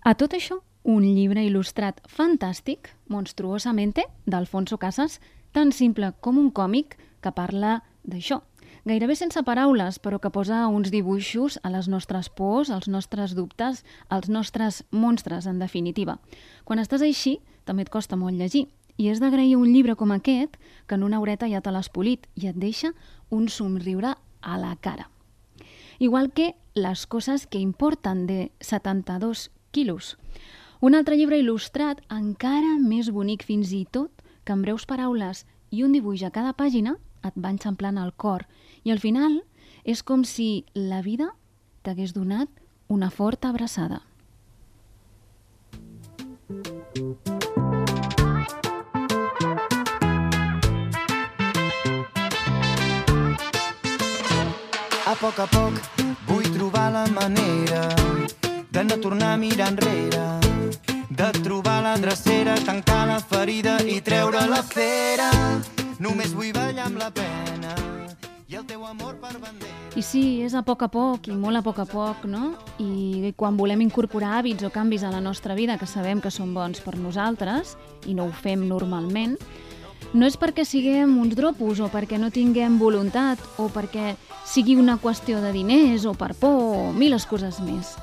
A 0.07 0.13
tot 0.15 0.31
això, 0.31 0.61
un 0.87 1.03
llibre 1.03 1.41
il·lustrat 1.43 1.97
fantàstic, 2.07 2.93
Monstruosamente, 3.11 4.05
d'Alfonso 4.23 4.77
Casas, 4.79 5.17
tan 5.51 5.73
simple 5.75 6.13
com 6.23 6.37
un 6.39 6.47
còmic 6.47 6.93
que 7.19 7.33
parla 7.35 7.81
d'això. 8.07 8.37
Gairebé 8.87 9.17
sense 9.19 9.43
paraules, 9.43 9.97
però 9.99 10.21
que 10.23 10.31
posa 10.31 10.61
uns 10.71 10.93
dibuixos 10.95 11.57
a 11.59 11.73
les 11.73 11.89
nostres 11.91 12.29
pors, 12.31 12.71
als 12.71 12.87
nostres 12.87 13.33
dubtes, 13.35 13.83
als 14.07 14.29
nostres 14.31 14.85
monstres, 14.91 15.43
en 15.43 15.59
definitiva. 15.59 16.21
Quan 16.63 16.79
estàs 16.79 17.03
així, 17.03 17.41
també 17.67 17.83
et 17.83 17.91
costa 17.91 18.15
molt 18.15 18.39
llegir. 18.39 18.69
I 18.95 19.11
és 19.11 19.19
d'agrair 19.19 19.57
un 19.59 19.67
llibre 19.73 19.97
com 19.99 20.15
aquest, 20.15 20.55
que 20.87 20.95
en 20.95 21.03
una 21.03 21.19
horeta 21.19 21.51
ja 21.51 21.59
te 21.59 21.75
l'has 21.75 21.91
polit 21.91 22.31
i 22.39 22.47
et 22.47 22.55
deixa 22.55 22.93
un 23.27 23.51
somriure 23.51 24.15
a 24.39 24.55
la 24.55 24.71
cara. 24.79 25.11
Igual 25.99 26.31
que 26.31 26.53
Les 26.77 27.07
coses 27.07 27.47
que 27.47 27.57
importen, 27.57 28.27
de 28.27 28.51
72 28.61 29.49
quilos. 29.71 30.15
Un 30.79 30.93
altre 30.93 31.17
llibre 31.17 31.39
il·lustrat, 31.41 32.03
encara 32.13 32.77
més 32.81 33.09
bonic 33.09 33.43
fins 33.43 33.73
i 33.73 33.85
tot, 33.89 34.11
que 34.45 34.53
amb 34.53 34.63
breus 34.63 34.85
paraules 34.85 35.43
i 35.71 35.83
un 35.83 35.95
dibuix 35.95 36.23
a 36.23 36.31
cada 36.31 36.53
pàgina 36.53 36.95
et 37.25 37.35
va 37.35 37.51
enxamplant 37.51 37.97
el 37.97 38.13
cor. 38.13 38.45
I 38.85 38.93
al 38.93 39.01
final 39.03 39.41
és 39.83 40.03
com 40.03 40.23
si 40.23 40.65
la 40.75 41.01
vida 41.01 41.31
t'hagués 41.83 42.13
donat 42.13 42.49
una 42.87 43.09
forta 43.09 43.49
abraçada. 43.49 44.03
A 55.07 55.15
poc 55.19 55.39
a 55.39 55.47
poc 55.51 55.81
vull 56.27 56.47
trobar 56.53 56.91
la 56.91 57.07
manera 57.15 57.87
de 58.77 58.83
no 58.83 58.99
tornar 58.99 59.33
a 59.33 59.37
mirar 59.37 59.69
enrere, 59.69 60.19
de 61.09 61.31
trobar 61.41 61.81
la 61.81 61.97
drecera, 61.97 62.53
tancar 62.63 63.07
la 63.07 63.19
ferida 63.19 63.79
i 63.81 64.01
treure 64.01 64.43
la 64.45 64.61
cera. 64.61 65.31
Només 65.97 66.35
vull 66.37 66.51
ballar 66.53 66.85
amb 66.85 66.99
la 67.01 67.07
pena 67.09 67.73
i 68.45 68.53
el 68.53 68.67
teu 68.69 68.85
amor 68.85 69.15
per 69.17 69.31
bandera. 69.41 69.73
I 69.97 70.03
sí, 70.05 70.43
és 70.45 70.53
a 70.53 70.61
poc 70.61 70.85
a 70.85 70.91
poc 70.93 71.25
i 71.25 71.33
molt 71.33 71.57
a 71.57 71.63
poc 71.65 71.79
a 71.81 71.87
poc, 71.89 72.27
no? 72.29 72.51
I 72.77 73.31
quan 73.35 73.57
volem 73.57 73.81
incorporar 73.81 74.35
hàbits 74.37 74.67
o 74.67 74.69
canvis 74.69 75.01
a 75.01 75.09
la 75.09 75.23
nostra 75.25 75.55
vida 75.57 75.79
que 75.81 75.89
sabem 75.89 76.21
que 76.21 76.29
són 76.29 76.53
bons 76.53 76.83
per 76.85 76.99
nosaltres 77.01 77.73
i 78.05 78.13
no 78.13 78.27
ho 78.27 78.35
fem 78.43 78.67
normalment, 78.69 79.39
no 80.13 80.29
és 80.29 80.37
perquè 80.37 80.67
siguem 80.69 81.17
uns 81.17 81.33
dropos 81.33 81.81
o 81.81 81.89
perquè 81.89 82.21
no 82.21 82.29
tinguem 82.29 82.77
voluntat 82.77 83.41
o 83.57 83.71
perquè 83.73 84.13
sigui 84.45 84.77
una 84.77 84.99
qüestió 85.01 85.41
de 85.41 85.49
diners 85.55 86.05
o 86.05 86.13
per 86.13 86.35
por 86.37 86.61
o 86.61 86.93
mil 86.93 87.17
coses 87.25 87.57
més. 87.65 87.95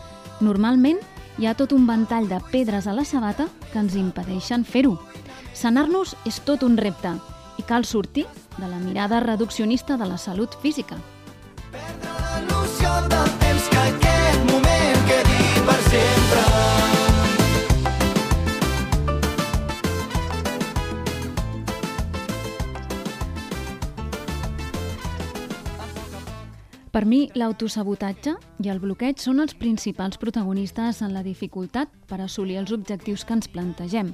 Normalment 0.45 0.99
hi 1.39 1.49
ha 1.49 1.55
tot 1.59 1.73
un 1.73 1.87
ventall 1.89 2.29
de 2.29 2.39
pedres 2.53 2.87
a 2.87 2.95
la 2.95 3.05
sabata 3.09 3.47
que 3.73 3.81
ens 3.81 3.97
impedeixen 3.99 4.67
fer-ho. 4.69 4.99
Sanar-nos 5.55 6.15
és 6.29 6.41
tot 6.45 6.67
un 6.67 6.77
repte 6.77 7.15
i 7.59 7.65
cal 7.67 7.87
sortir 7.89 8.27
de 8.59 8.69
la 8.69 8.83
mirada 8.83 9.23
reduccionista 9.25 9.97
de 9.97 10.11
la 10.11 10.19
salut 10.19 10.59
física. 10.61 11.01
La 11.73 12.43
il·lusió 12.43 12.93
del 13.09 13.44
Per 26.95 27.03
mi, 27.11 27.25
l'autosabotatge 27.35 28.37
i 28.63 28.69
el 28.71 28.79
bloqueig 28.79 29.19
són 29.19 29.43
els 29.43 29.57
principals 29.59 30.15
protagonistes 30.23 31.01
en 31.03 31.11
la 31.11 31.25
dificultat 31.27 31.91
per 32.07 32.21
assolir 32.23 32.61
els 32.61 32.71
objectius 32.71 33.25
que 33.27 33.35
ens 33.35 33.49
plantegem. 33.51 34.13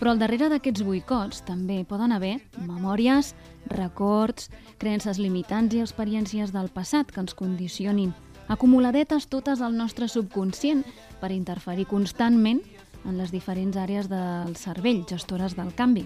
Però 0.00 0.10
al 0.10 0.18
darrere 0.18 0.48
d'aquests 0.50 0.82
boicots 0.82 1.44
també 1.46 1.76
poden 1.86 2.10
haver 2.10 2.40
memòries, 2.58 3.36
records, 3.70 4.48
creences 4.82 5.20
limitants 5.22 5.76
i 5.78 5.82
experiències 5.84 6.50
del 6.50 6.72
passat 6.74 7.12
que 7.14 7.22
ens 7.22 7.36
condicionin, 7.38 8.10
acumuladetes 8.48 9.28
totes 9.30 9.62
al 9.62 9.76
nostre 9.78 10.08
subconscient 10.10 10.82
per 11.20 11.30
interferir 11.30 11.86
constantment 11.86 12.64
en 13.04 13.14
les 13.14 13.30
diferents 13.30 13.78
àrees 13.78 14.08
del 14.10 14.56
cervell, 14.58 15.04
gestores 15.06 15.54
del 15.54 15.70
canvi. 15.70 16.02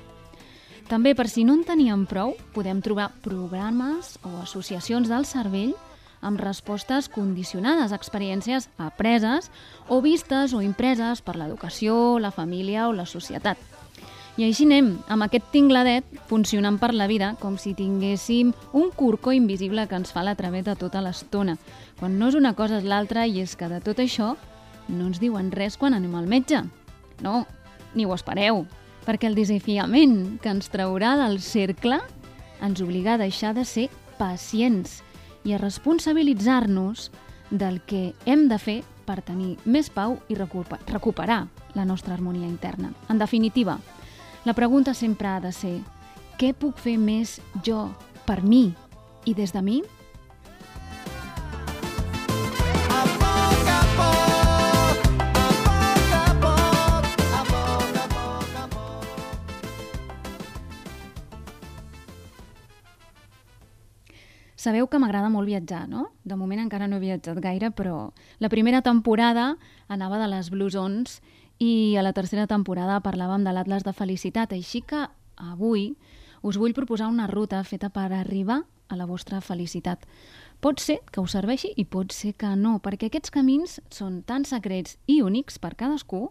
També, 0.92 1.14
per 1.16 1.30
si 1.32 1.46
no 1.48 1.56
en 1.56 1.64
teníem 1.64 2.04
prou, 2.04 2.34
podem 2.52 2.84
trobar 2.84 3.14
programes 3.24 4.18
o 4.28 4.34
associacions 4.42 5.08
del 5.08 5.24
cervell 5.24 5.72
amb 6.22 6.40
respostes 6.40 7.10
condicionades 7.12 7.92
a 7.92 7.98
experiències 7.98 8.70
apreses 8.78 9.50
o 9.88 10.00
vistes 10.00 10.54
o 10.54 10.62
impreses 10.62 11.20
per 11.20 11.36
l'educació, 11.36 12.18
la 12.22 12.30
família 12.30 12.86
o 12.88 12.94
la 12.96 13.04
societat. 13.04 13.58
I 14.40 14.46
així 14.46 14.64
anem, 14.64 14.94
amb 15.12 15.26
aquest 15.26 15.50
tingladet, 15.52 16.06
funcionant 16.30 16.78
per 16.80 16.94
la 16.96 17.04
vida 17.10 17.34
com 17.42 17.58
si 17.60 17.74
tinguéssim 17.76 18.54
un 18.72 18.88
corcó 18.96 19.34
invisible 19.36 19.84
que 19.90 19.98
ens 19.98 20.14
fa 20.14 20.22
la 20.24 20.38
traveta 20.38 20.78
tota 20.78 21.02
l'estona, 21.04 21.58
quan 22.00 22.16
no 22.18 22.30
és 22.32 22.38
una 22.38 22.54
cosa 22.56 22.78
és 22.80 22.88
l'altra 22.88 23.26
i 23.26 23.42
és 23.42 23.52
que 23.60 23.68
de 23.68 23.82
tot 23.84 24.00
això 24.00 24.32
no 24.88 25.10
ens 25.10 25.20
diuen 25.20 25.52
res 25.52 25.76
quan 25.76 25.92
anem 25.92 26.14
al 26.16 26.30
metge. 26.30 26.62
No, 27.20 27.44
ni 27.92 28.06
ho 28.06 28.16
espereu, 28.16 28.64
perquè 29.04 29.28
el 29.28 29.36
desafiament 29.36 30.38
que 30.40 30.54
ens 30.54 30.72
traurà 30.72 31.12
del 31.20 31.40
cercle 31.44 32.00
ens 32.62 32.80
obliga 32.80 33.18
a 33.18 33.20
deixar 33.20 33.52
de 33.52 33.66
ser 33.68 33.90
pacients 34.16 35.02
i 35.44 35.52
a 35.52 35.58
responsabilitzar-nos 35.58 37.10
del 37.50 37.80
que 37.82 38.14
hem 38.24 38.48
de 38.48 38.58
fer 38.58 38.78
per 39.04 39.20
tenir 39.22 39.56
més 39.64 39.90
pau 39.90 40.16
i 40.28 40.36
recuper 40.38 40.78
recuperar 40.88 41.46
la 41.74 41.84
nostra 41.84 42.14
harmonia 42.14 42.48
interna. 42.48 42.92
En 43.08 43.18
definitiva, 43.18 43.78
la 44.44 44.54
pregunta 44.54 44.94
sempre 44.94 45.28
ha 45.28 45.40
de 45.40 45.52
ser 45.52 45.80
què 46.38 46.52
puc 46.54 46.78
fer 46.78 46.96
més 46.98 47.40
jo 47.62 47.88
per 48.26 48.42
mi 48.42 48.72
i 49.24 49.34
des 49.34 49.52
de 49.52 49.62
mi? 49.62 49.82
Sabeu 64.62 64.86
que 64.86 65.00
m'agrada 65.02 65.26
molt 65.26 65.48
viatjar, 65.50 65.88
no? 65.90 66.12
De 66.22 66.36
moment 66.38 66.60
encara 66.62 66.86
no 66.86 67.00
he 67.00 67.02
viatjat 67.02 67.40
gaire, 67.42 67.72
però 67.74 68.12
la 68.38 68.50
primera 68.52 68.78
temporada 68.86 69.56
anava 69.90 70.20
de 70.20 70.28
les 70.30 70.52
Blue 70.54 70.70
Zones 70.70 71.16
i 71.58 71.96
a 71.98 72.04
la 72.06 72.12
tercera 72.14 72.46
temporada 72.46 73.00
parlàvem 73.02 73.42
de 73.42 73.56
l'Atlas 73.56 73.82
de 73.82 73.90
Felicitat, 73.90 74.54
així 74.54 74.84
que 74.86 75.08
avui 75.34 75.96
us 76.46 76.60
vull 76.62 76.76
proposar 76.78 77.10
una 77.10 77.26
ruta 77.26 77.64
feta 77.66 77.90
per 77.90 78.12
arribar 78.14 78.60
a 78.86 79.00
la 79.00 79.08
vostra 79.10 79.40
felicitat. 79.42 80.06
Pot 80.62 80.78
ser 80.78 81.00
que 81.10 81.18
us 81.18 81.34
serveixi 81.34 81.74
i 81.74 81.82
pot 81.82 82.14
ser 82.14 82.36
que 82.38 82.54
no, 82.54 82.78
perquè 82.78 83.10
aquests 83.10 83.34
camins 83.34 83.80
són 83.90 84.22
tan 84.22 84.46
secrets 84.46 84.94
i 85.10 85.22
únics 85.26 85.58
per 85.58 85.74
cadascú 85.74 86.28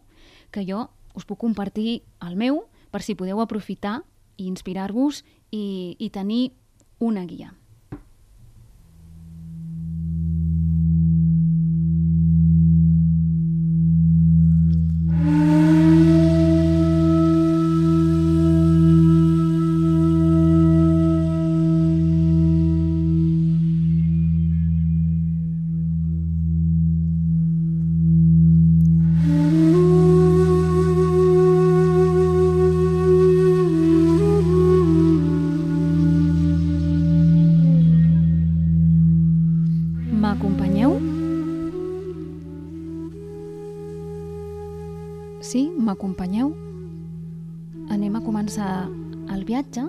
que 0.55 0.63
jo 0.63 0.85
us 1.19 1.27
puc 1.27 1.43
compartir 1.43 2.03
el 2.23 2.39
meu 2.39 2.63
per 2.95 3.03
si 3.03 3.19
podeu 3.19 3.43
aprofitar 3.43 4.05
i 4.37 4.47
inspirar-vos 4.47 5.25
i, 5.51 5.97
i 5.99 6.07
tenir 6.15 6.53
una 6.99 7.27
guia. 7.27 7.57
Sí, 45.51 45.65
m'acompanyeu? 45.67 46.53
anem 47.91 48.13
a 48.15 48.21
començar 48.23 48.85
el 49.33 49.41
viatge 49.43 49.81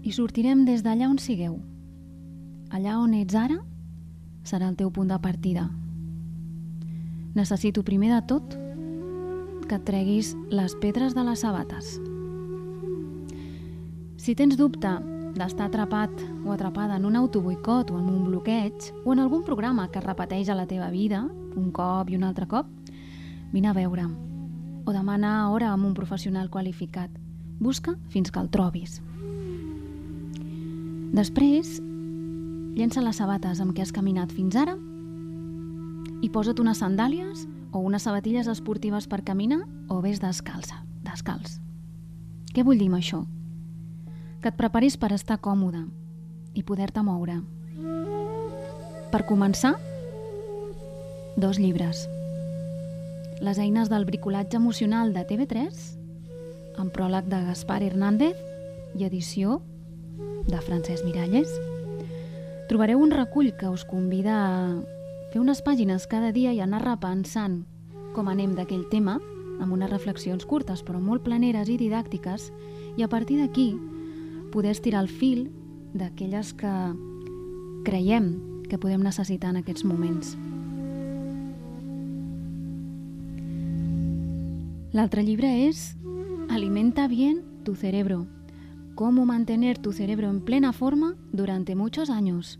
i 0.00 0.12
sortirem 0.16 0.62
des 0.64 0.80
d'allà 0.80 1.10
on 1.12 1.18
sigueu. 1.20 1.58
Allà 2.72 2.94
on 2.96 3.12
ets 3.18 3.36
ara 3.36 3.58
serà 4.48 4.70
el 4.70 4.78
teu 4.80 4.88
punt 4.88 5.12
de 5.12 5.18
partida. 5.20 5.66
Necessito 7.36 7.84
primer 7.84 8.14
de 8.14 8.22
tot 8.32 8.56
que 9.68 9.76
et 9.76 9.84
treguis 9.84 10.32
les 10.48 10.76
pedres 10.80 11.12
de 11.12 11.28
les 11.28 11.44
sabates. 11.44 11.98
Si 14.16 14.32
tens 14.40 14.56
dubte 14.56 14.94
d'estar 15.36 15.68
atrapat 15.68 16.14
o 16.46 16.54
atrapada 16.54 16.96
en 16.96 17.04
un 17.04 17.20
autoboicot 17.20 17.92
o 17.92 18.00
en 18.00 18.08
un 18.08 18.24
bloqueig 18.30 18.88
o 19.04 19.12
en 19.12 19.20
algun 19.20 19.44
programa 19.44 19.90
que 19.90 20.00
es 20.00 20.08
repeteix 20.08 20.48
a 20.48 20.56
la 20.56 20.64
teva 20.64 20.88
vida 20.88 21.26
un 21.56 21.68
cop 21.76 22.08
i 22.08 22.16
un 22.16 22.24
altre 22.24 22.48
cop, 22.48 22.72
vine 23.52 23.68
a 23.68 23.76
veure'm 23.76 24.25
o 24.86 24.94
demana 24.94 25.50
hora 25.50 25.72
amb 25.74 25.84
un 25.84 25.94
professional 25.94 26.48
qualificat. 26.48 27.10
Busca 27.58 27.96
fins 28.08 28.30
que 28.30 28.40
el 28.40 28.48
trobis. 28.54 29.00
Després, 31.16 31.80
llença 32.76 33.02
les 33.02 33.18
sabates 33.18 33.60
amb 33.60 33.74
què 33.74 33.82
has 33.82 33.92
caminat 33.92 34.32
fins 34.32 34.56
ara 34.56 34.76
i 36.22 36.30
posa't 36.32 36.60
unes 36.62 36.80
sandàlies 36.80 37.46
o 37.72 37.82
unes 37.84 38.06
sabatilles 38.06 38.48
esportives 38.48 39.08
per 39.10 39.22
caminar 39.24 39.64
o 39.88 40.00
vés 40.04 40.20
descalça, 40.22 40.82
descalç. 41.04 41.58
Què 42.54 42.64
vull 42.64 42.78
dir 42.78 42.88
amb 42.88 43.00
això? 43.00 43.24
Que 44.40 44.52
et 44.52 44.56
preparis 44.56 44.96
per 44.96 45.12
estar 45.12 45.40
còmode 45.42 45.82
i 46.54 46.62
poder-te 46.62 47.02
moure. 47.04 47.40
Per 49.12 49.22
començar, 49.28 49.76
dos 51.36 51.58
llibres. 51.60 52.06
Les 53.40 53.58
eines 53.58 53.90
del 53.90 54.06
bricolatge 54.06 54.56
emocional 54.56 55.12
de 55.12 55.20
TV3, 55.28 55.68
amb 56.80 56.92
pròleg 56.92 57.26
de 57.28 57.42
Gaspar 57.44 57.82
Hernández 57.84 58.38
i 58.96 59.04
edició 59.04 59.58
de 60.48 60.56
Francesc 60.64 61.04
Miralles. 61.04 61.52
Trobareu 62.70 63.02
un 63.04 63.12
recull 63.12 63.52
que 63.60 63.68
us 63.68 63.84
convida 63.84 64.38
a 64.40 64.56
fer 65.34 65.42
unes 65.42 65.60
pàgines 65.60 66.08
cada 66.08 66.32
dia 66.32 66.56
i 66.56 66.62
anar 66.64 66.80
repensant 66.86 67.66
com 68.16 68.32
anem 68.32 68.56
d'aquell 68.56 68.88
tema, 68.88 69.18
amb 69.60 69.72
unes 69.76 69.92
reflexions 69.92 70.48
curtes 70.48 70.80
però 70.80 70.96
molt 70.96 71.26
planeres 71.28 71.68
i 71.68 71.76
didàctiques, 71.76 72.48
i 72.96 73.04
a 73.04 73.12
partir 73.12 73.36
d'aquí 73.42 73.74
poder 74.48 74.72
estirar 74.72 75.04
el 75.04 75.12
fil 75.12 75.50
d'aquelles 75.92 76.56
que 76.56 76.74
creiem 77.84 78.32
que 78.70 78.80
podem 78.80 79.04
necessitar 79.04 79.52
en 79.52 79.60
aquests 79.60 79.84
moments. 79.84 80.38
L'altre 84.96 85.20
llibre 85.20 85.50
és 85.66 85.94
Alimenta 86.48 87.06
bien 87.06 87.42
tu 87.64 87.74
cerebro. 87.74 88.26
Cómo 88.94 89.26
mantener 89.26 89.76
tu 89.76 89.92
cerebro 89.92 90.30
en 90.30 90.40
plena 90.40 90.72
forma 90.72 91.16
durante 91.32 91.74
muchos 91.74 92.08
años, 92.08 92.58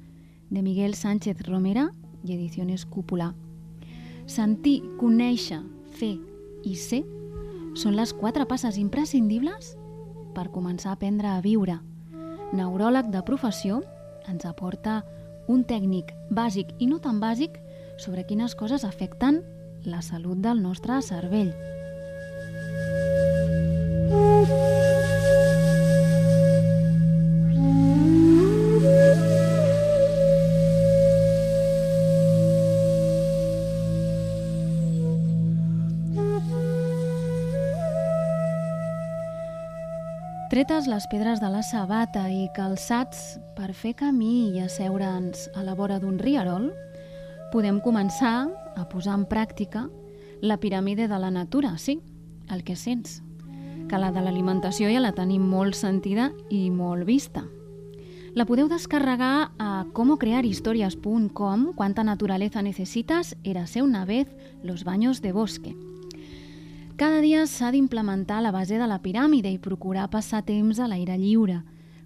de 0.51 0.61
Miguel 0.61 0.95
Sánchez 0.95 1.41
Romera 1.47 1.93
i 2.25 2.35
Ediciones 2.35 2.85
Cúpula. 2.85 3.35
Sentir, 4.27 4.83
conèixer, 5.01 5.63
fer 5.97 6.19
i 6.63 6.75
ser 6.77 7.07
són 7.73 7.97
les 7.97 8.13
quatre 8.13 8.45
passes 8.45 8.77
imprescindibles 8.77 9.73
per 10.37 10.51
començar 10.53 10.91
a 10.93 10.99
aprendre 10.99 11.31
a 11.33 11.41
viure. 11.41 11.79
Neuròleg 12.53 13.09
de 13.15 13.23
professió 13.25 13.81
ens 14.29 14.45
aporta 14.45 15.07
un 15.49 15.65
tècnic 15.65 16.13
bàsic 16.29 16.77
i 16.85 16.91
no 16.91 17.01
tan 17.01 17.17
bàsic 17.17 17.57
sobre 17.97 18.27
quines 18.29 18.53
coses 18.55 18.85
afecten 18.85 19.41
la 19.89 20.03
salut 20.05 20.45
del 20.45 20.61
nostre 20.61 21.01
cervell. 21.01 21.55
Tretes 40.57 40.87
les 40.89 41.05
pedres 41.13 41.37
de 41.37 41.51
la 41.53 41.61
sabata 41.61 42.23
i 42.33 42.47
calçats 42.57 43.35
per 43.53 43.75
fer 43.77 43.91
camí 43.93 44.55
i 44.57 44.63
asseure'ns 44.65 45.51
a 45.53 45.61
la 45.61 45.75
vora 45.77 45.99
d'un 46.01 46.15
riarol, 46.17 46.71
podem 47.53 47.77
començar 47.85 48.47
a 48.73 48.87
posar 48.89 49.19
en 49.19 49.27
pràctica 49.29 49.83
la 50.41 50.57
piràmide 50.57 51.11
de 51.11 51.19
la 51.21 51.29
natura, 51.29 51.75
sí, 51.77 51.99
el 52.49 52.65
que 52.65 52.73
sents. 52.73 53.19
Que 53.91 54.01
la 54.01 54.09
de 54.17 54.23
l'alimentació 54.25 54.89
ja 54.89 55.03
la 55.05 55.13
tenim 55.13 55.45
molt 55.45 55.77
sentida 55.77 56.31
i 56.49 56.71
molt 56.71 57.05
vista. 57.05 57.45
La 58.33 58.49
podeu 58.49 58.73
descarregar 58.73 59.51
a 59.61 59.85
comocrearhistorias.com 59.93 61.75
Quanta 61.77 62.03
naturaleza 62.03 62.63
necesitas, 62.63 63.37
érase 63.45 63.83
una 63.83 64.07
vez 64.07 64.33
los 64.63 64.85
baños 64.85 65.21
de 65.21 65.33
bosque. 65.33 65.77
Cada 66.97 67.21
dia 67.21 67.43
s'ha 67.45 67.69
d'implementar 67.75 68.39
la 68.41 68.51
base 68.55 68.79
de 68.81 68.87
la 68.89 68.97
piràmide 69.05 69.51
i 69.53 69.59
procurar 69.61 70.07
passar 70.09 70.39
temps 70.49 70.79
a 70.81 70.87
l'aire 70.89 71.19
lliure. 71.21 71.59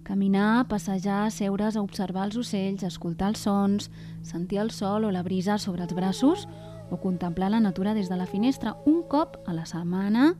Caminar, 0.03 0.67
passejar, 0.67 1.29
seure's 1.31 1.77
a 1.77 1.83
observar 1.85 2.25
els 2.27 2.35
ocells, 2.35 2.83
escoltar 2.83 3.29
els 3.31 3.39
sons, 3.39 3.87
sentir 4.21 4.59
el 4.59 4.71
sol 4.75 5.05
o 5.07 5.11
la 5.15 5.21
brisa 5.23 5.55
sobre 5.63 5.85
els 5.85 5.95
braços 5.95 6.43
o 6.91 6.99
contemplar 6.99 7.53
la 7.53 7.61
natura 7.63 7.93
des 7.93 8.09
de 8.09 8.17
la 8.19 8.25
finestra 8.27 8.75
un 8.85 8.99
cop 9.07 9.37
a 9.47 9.55
la 9.55 9.63
setmana, 9.65 10.33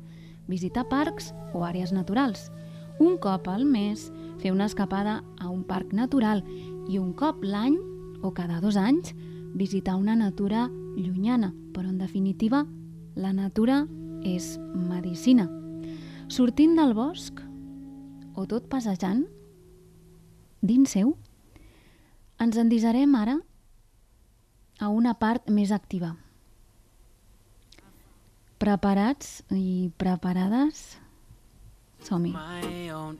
visitar 0.51 0.83
parcs 0.89 1.31
o 1.53 1.63
àrees 1.63 1.95
naturals. 1.95 2.51
Un 2.99 3.15
cop 3.23 3.47
al 3.47 3.63
mes, 3.63 4.11
fer 4.43 4.51
una 4.51 4.67
escapada 4.67 5.23
a 5.39 5.47
un 5.47 5.63
parc 5.63 5.93
natural 5.93 6.43
i 6.89 6.99
un 6.99 7.13
cop 7.13 7.39
l'any 7.39 7.79
o 8.19 8.33
cada 8.35 8.59
dos 8.59 8.75
anys 8.75 9.15
visitar 9.55 9.95
una 9.95 10.17
natura 10.19 10.67
llunyana, 10.97 11.53
però 11.71 11.87
en 11.87 12.03
definitiva 12.03 12.65
la 13.15 13.31
natura 13.31 13.85
és 14.23 14.57
medicina. 14.73 15.47
Sortint 16.31 16.77
del 16.79 16.93
bosc 16.95 17.41
o 18.37 18.45
tot 18.47 18.69
passejant, 18.71 19.25
dins 20.61 20.93
seu, 20.93 21.15
ens 22.41 22.57
endisarem 22.57 23.13
ara 23.17 23.37
a 24.79 24.89
una 24.89 25.13
part 25.13 25.49
més 25.49 25.71
activa. 25.75 26.15
Preparats 28.61 29.41
i 29.53 29.89
preparades? 29.97 30.97
Som-hi. 32.01 32.33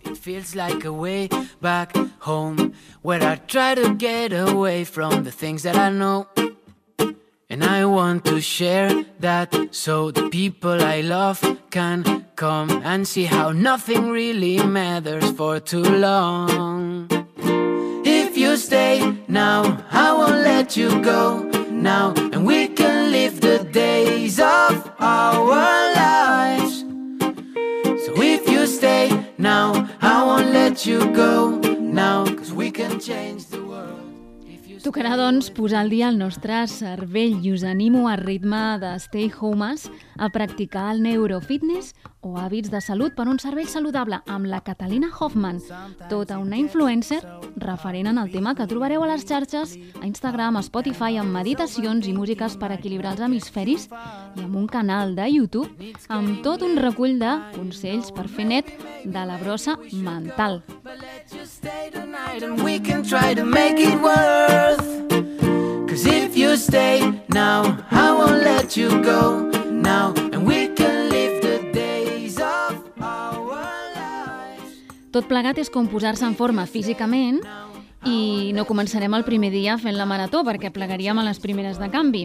It 0.06 0.18
feels 0.18 0.56
like 0.56 0.86
a 0.86 0.94
way 0.94 1.30
back 1.62 1.96
home 2.20 2.74
where 3.02 3.22
I 3.22 3.36
try 3.36 3.76
to 3.76 3.94
get 3.94 4.34
away 4.34 4.84
from 4.86 5.24
the 5.24 5.32
things 5.32 5.64
that 5.64 5.76
I 5.76 5.90
know. 5.90 6.28
And 7.52 7.66
I 7.66 7.84
want 7.84 8.24
to 8.28 8.40
share 8.40 9.04
that 9.20 9.54
so 9.72 10.10
the 10.10 10.30
people 10.30 10.82
I 10.82 11.02
love 11.02 11.42
can 11.70 12.26
come 12.38 12.70
and 12.86 13.06
see 13.06 13.26
how 13.26 13.52
nothing 13.52 14.10
really 14.10 14.66
matters 14.66 15.30
for 15.32 15.60
too 15.60 15.84
long. 15.84 17.10
If 18.06 18.38
you 18.38 18.56
stay 18.56 19.18
now, 19.28 19.84
I 19.92 20.14
won't 20.14 20.44
let 20.46 20.78
you 20.78 21.04
go 21.04 21.44
now, 21.70 22.14
and 22.32 22.46
we 22.46 22.70
can 22.70 23.12
live 23.12 23.42
the 23.42 23.66
days 23.66 24.40
of 24.40 24.90
our 25.00 25.94
lives. 25.94 26.86
So 28.06 28.12
if 28.16 28.48
you 28.48 28.66
stay 28.66 29.12
now, 29.38 29.90
I 30.02 30.24
won't 30.24 30.54
let 30.54 30.86
you 30.86 31.00
go 31.12 31.60
now, 31.82 32.24
cause 32.34 32.54
we 32.54 32.72
can 32.72 32.98
change 32.98 33.51
Tocarà, 34.82 35.14
doncs, 35.14 35.52
posar 35.54 35.84
al 35.84 35.92
dia 35.94 36.08
el 36.10 36.16
nostre 36.18 36.64
cervell 36.66 37.36
i 37.46 37.52
us 37.54 37.62
animo 37.68 38.08
a 38.10 38.16
ritme 38.18 38.80
de 38.82 38.96
Stay 38.98 39.30
Homes 39.30 39.84
a 40.18 40.30
practicar 40.34 40.88
el 40.96 41.04
neurofitness 41.06 41.94
o 42.26 42.34
hàbits 42.38 42.72
de 42.74 42.82
salut 42.82 43.14
per 43.14 43.28
un 43.30 43.38
cervell 43.42 43.70
saludable 43.70 44.18
amb 44.26 44.50
la 44.50 44.62
Catalina 44.66 45.10
Hoffman, 45.14 45.60
tota 46.10 46.40
una 46.42 46.58
influencer 46.58 47.20
referent 47.62 48.10
en 48.10 48.18
el 48.22 48.32
tema 48.34 48.56
que 48.58 48.66
trobareu 48.70 49.06
a 49.06 49.12
les 49.12 49.26
xarxes, 49.26 49.78
a 50.02 50.06
Instagram, 50.10 50.58
a 50.58 50.66
Spotify, 50.66 51.18
amb 51.22 51.34
meditacions 51.34 52.10
i 52.10 52.14
músiques 52.18 52.58
per 52.58 52.72
equilibrar 52.74 53.14
els 53.14 53.26
hemisferis 53.26 53.88
i 53.90 54.46
amb 54.46 54.58
un 54.58 54.66
canal 54.66 55.14
de 55.18 55.30
YouTube 55.30 55.94
amb 56.10 56.42
tot 56.42 56.66
un 56.66 56.78
recull 56.82 57.20
de 57.22 57.38
consells 57.54 58.14
per 58.14 58.26
fer 58.30 58.50
net 58.50 58.74
de 59.06 59.26
la 59.30 59.38
brossa 59.42 59.78
mental. 59.94 60.62
You 61.34 61.46
stay 61.46 61.90
tonight 61.92 62.44
and 62.44 62.62
we 62.64 62.80
can 62.80 63.04
try 63.04 63.34
to 63.34 63.44
make 63.46 63.80
it 63.80 64.00
worth. 64.02 64.88
If 66.32 66.36
you 66.36 66.58
stay 66.58 67.02
now, 67.30 67.78
I 67.92 68.12
won't 68.12 68.44
let 68.44 68.76
you 68.76 68.90
go 69.04 69.50
now, 69.70 70.14
and 70.34 70.48
we 70.48 70.68
can 70.70 71.10
live 71.10 71.42
the 71.42 71.72
days 71.74 72.38
of 72.38 72.84
our. 73.00 73.52
Tot 75.12 75.28
plegat 75.28 75.60
és 75.60 75.70
com 75.70 75.88
posar-se 75.92 76.26
en 76.26 76.36
forma 76.40 76.66
físicament 76.66 77.44
I 78.02 78.50
no 78.58 78.64
començarem 78.66 79.14
el 79.14 79.26
primer 79.28 79.52
dia 79.54 79.76
fent 79.78 79.94
la 79.94 80.08
marató 80.10 80.42
perquè 80.48 80.72
plegaríem 80.74 81.20
a 81.22 81.26
les 81.28 81.38
primeres 81.40 81.78
de 81.78 81.90
canvi. 81.94 82.24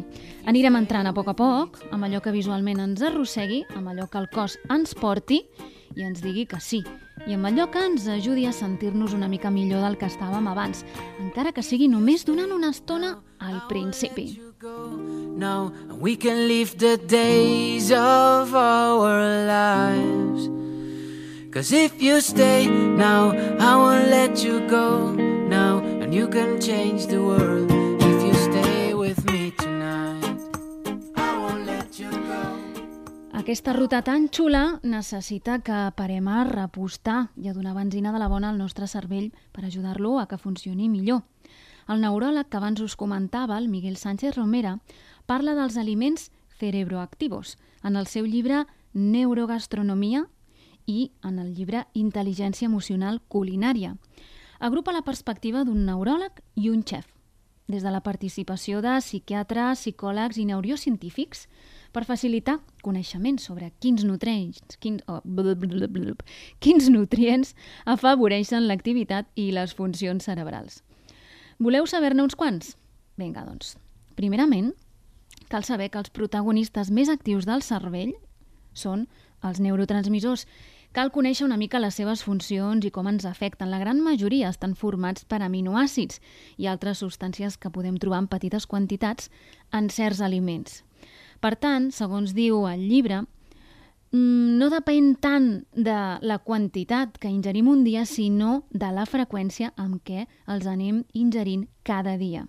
Anirem 0.49 0.79
entrant 0.79 1.11
a 1.11 1.13
poc 1.13 1.29
a 1.29 1.35
poc, 1.37 1.83
amb 1.93 2.07
allò 2.07 2.23
que 2.25 2.33
visualment 2.33 2.81
ens 2.81 3.03
arrossegui, 3.05 3.67
amb 3.77 3.91
allò 3.93 4.07
que 4.09 4.23
el 4.23 4.31
cos 4.33 4.57
ens 4.73 4.97
porti 4.97 5.43
i 5.95 6.03
ens 6.03 6.23
digui 6.25 6.47
que 6.51 6.59
sí, 6.61 6.83
i 7.27 7.37
amb 7.37 7.47
allò 7.47 7.69
que 7.71 7.85
ens 7.87 8.09
ajudi 8.09 8.47
a 8.47 8.53
sentir-nos 8.53 9.15
una 9.15 9.29
mica 9.29 9.51
millor 9.51 9.85
del 9.87 9.97
que 10.01 10.11
estàvem 10.11 10.49
abans, 10.51 10.85
encara 11.23 11.53
que 11.53 11.63
sigui 11.63 11.89
només 11.89 12.27
donant 12.27 12.53
una 12.53 12.73
estona 12.75 13.21
al 13.39 13.63
principi. 13.69 14.41
Now 15.37 15.73
we 16.01 16.17
can 16.17 16.49
the 16.49 16.97
days 17.07 17.91
of 17.93 18.55
our 18.55 19.21
lives. 19.47 20.49
Cause 21.53 21.73
if 21.73 22.03
you 22.03 22.21
stay 22.21 22.67
now, 22.67 23.33
I 23.59 23.77
won't 23.77 24.09
let 24.09 24.45
you 24.45 24.61
go 24.69 25.13
now, 25.13 25.79
and 25.79 26.13
you 26.13 26.29
can 26.29 26.61
change 26.61 27.07
the 27.07 27.23
world 27.23 27.86
Aquesta 33.37 33.75
ruta 33.75 33.99
tan 34.01 34.31
xula 34.33 34.81
necessita 34.81 35.59
que 35.61 35.77
parem 35.93 36.25
a 36.33 36.39
repostar 36.49 37.35
i 37.37 37.51
a 37.51 37.53
donar 37.53 37.75
benzina 37.77 38.09
de 38.15 38.19
la 38.23 38.31
bona 38.33 38.49
al 38.49 38.57
nostre 38.57 38.87
cervell 38.89 39.27
per 39.53 39.67
ajudar-lo 39.67 40.15
a 40.19 40.25
que 40.27 40.39
funcioni 40.41 40.89
millor. 40.89 41.21
El 41.87 42.01
neuròleg 42.01 42.49
que 42.49 42.57
abans 42.57 42.81
us 42.81 42.97
comentava, 42.97 43.59
el 43.59 43.69
Miguel 43.69 43.99
Sánchez 44.01 44.39
Romera, 44.39 44.79
parla 45.27 45.53
dels 45.53 45.77
aliments 45.77 46.31
cerebroactivos 46.57 47.59
en 47.85 48.01
el 48.01 48.09
seu 48.09 48.25
llibre 48.25 48.65
Neurogastronomia 48.95 50.25
i 50.87 51.13
en 51.23 51.39
el 51.39 51.53
llibre 51.53 51.85
Intel·ligència 51.93 52.73
emocional 52.73 53.21
culinària. 53.29 53.99
Agrupa 54.61 54.97
la 54.97 55.05
perspectiva 55.05 55.67
d'un 55.69 55.85
neuròleg 55.85 56.41
i 56.57 56.71
un 56.73 56.89
xef, 56.89 57.13
des 57.69 57.85
de 57.85 57.93
la 57.93 58.01
participació 58.01 58.81
de 58.81 58.97
psiquiatres, 59.05 59.85
psicòlegs 59.85 60.41
i 60.41 60.49
neurocientífics 60.49 61.51
per 61.97 62.05
facilitar 62.05 62.59
coneixements 62.85 63.47
sobre 63.49 63.71
quins 63.81 64.03
nutrients, 64.05 64.77
quins, 64.85 65.01
oh, 65.09 65.23
blablabla, 65.25 66.13
quins 66.61 66.91
nutrients 66.93 67.55
afavoreixen 67.89 68.67
l'activitat 68.69 69.31
i 69.41 69.49
les 69.57 69.73
funcions 69.73 70.29
cerebrals. 70.29 70.83
Voleu 71.57 71.89
saber-ne 71.89 72.21
uns 72.27 72.37
quants? 72.37 72.75
Vinga, 73.17 73.47
doncs. 73.49 73.79
Primerament, 74.19 74.75
cal 75.49 75.65
saber 75.65 75.89
que 75.89 76.03
els 76.03 76.13
protagonistes 76.13 76.93
més 76.93 77.09
actius 77.09 77.49
del 77.49 77.65
cervell 77.65 78.13
són 78.77 79.07
els 79.41 79.63
neurotransmissors. 79.65 80.45
Cal 80.93 81.09
conèixer 81.13 81.47
una 81.47 81.57
mica 81.57 81.81
les 81.81 81.97
seves 81.97 82.21
funcions 82.25 82.85
i 82.85 82.93
com 82.93 83.09
ens 83.09 83.25
afecten. 83.25 83.73
La 83.73 83.81
gran 83.81 84.03
majoria 84.05 84.53
estan 84.53 84.77
formats 84.77 85.25
per 85.25 85.41
aminoàcids 85.41 86.21
i 86.61 86.69
altres 86.69 87.01
substàncies 87.01 87.57
que 87.57 87.73
podem 87.73 87.97
trobar 87.97 88.21
en 88.25 88.29
petites 88.33 88.69
quantitats 88.69 89.33
en 89.73 89.89
certs 89.89 90.21
aliments. 90.21 90.83
Per 91.41 91.55
tant, 91.61 91.91
segons 91.93 92.33
diu 92.37 92.65
el 92.69 92.87
llibre, 92.89 93.23
mm, 94.13 94.57
no 94.59 94.71
depèn 94.73 95.15
tant 95.21 95.65
de 95.73 95.99
la 96.23 96.39
quantitat 96.39 97.19
que 97.19 97.29
ingerim 97.29 97.69
un 97.69 97.85
dia, 97.85 98.05
sinó 98.07 98.65
de 98.71 98.91
la 98.93 99.07
freqüència 99.07 99.73
amb 99.77 100.03
què 100.05 100.27
els 100.47 100.67
anem 100.67 101.05
ingerint 101.13 101.69
cada 101.83 102.17
dia. 102.17 102.47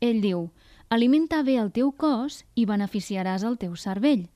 Ell 0.00 0.20
diu, 0.20 0.50
alimenta 0.88 1.42
bé 1.42 1.56
el 1.58 1.72
teu 1.72 1.92
cos 1.92 2.44
i 2.54 2.66
beneficiaràs 2.66 3.44
el 3.44 3.56
teu 3.58 3.76
cervell. 3.76 4.28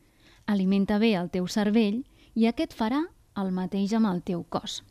Alimenta 0.47 0.99
bé 0.99 1.15
el 1.15 1.31
teu 1.31 1.47
cervell 1.47 2.03
i 2.35 2.47
aquest 2.47 2.75
farà 2.75 3.05
el 3.37 3.53
mateix 3.53 3.93
amb 3.95 4.09
el 4.11 4.23
teu 4.23 4.43
cos. 4.49 4.83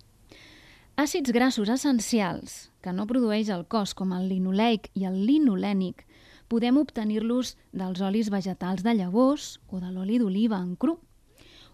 Àcids 0.99 1.31
grassos 1.31 1.69
essencials 1.71 2.69
que 2.83 2.91
no 2.91 3.07
produeix 3.07 3.49
el 3.55 3.65
cos, 3.71 3.93
com 3.95 4.11
el 4.11 4.27
linoleic 4.27 4.89
i 4.99 5.05
el 5.07 5.21
linolènic, 5.27 6.03
podem 6.49 6.79
obtenir-los 6.81 7.55
dels 7.71 8.01
olis 8.01 8.31
vegetals 8.33 8.83
de 8.83 8.95
llavors 8.97 9.59
o 9.69 9.79
de 9.79 9.93
l'oli 9.93 10.17
d'oliva 10.19 10.59
en 10.59 10.75
cru. 10.75 10.97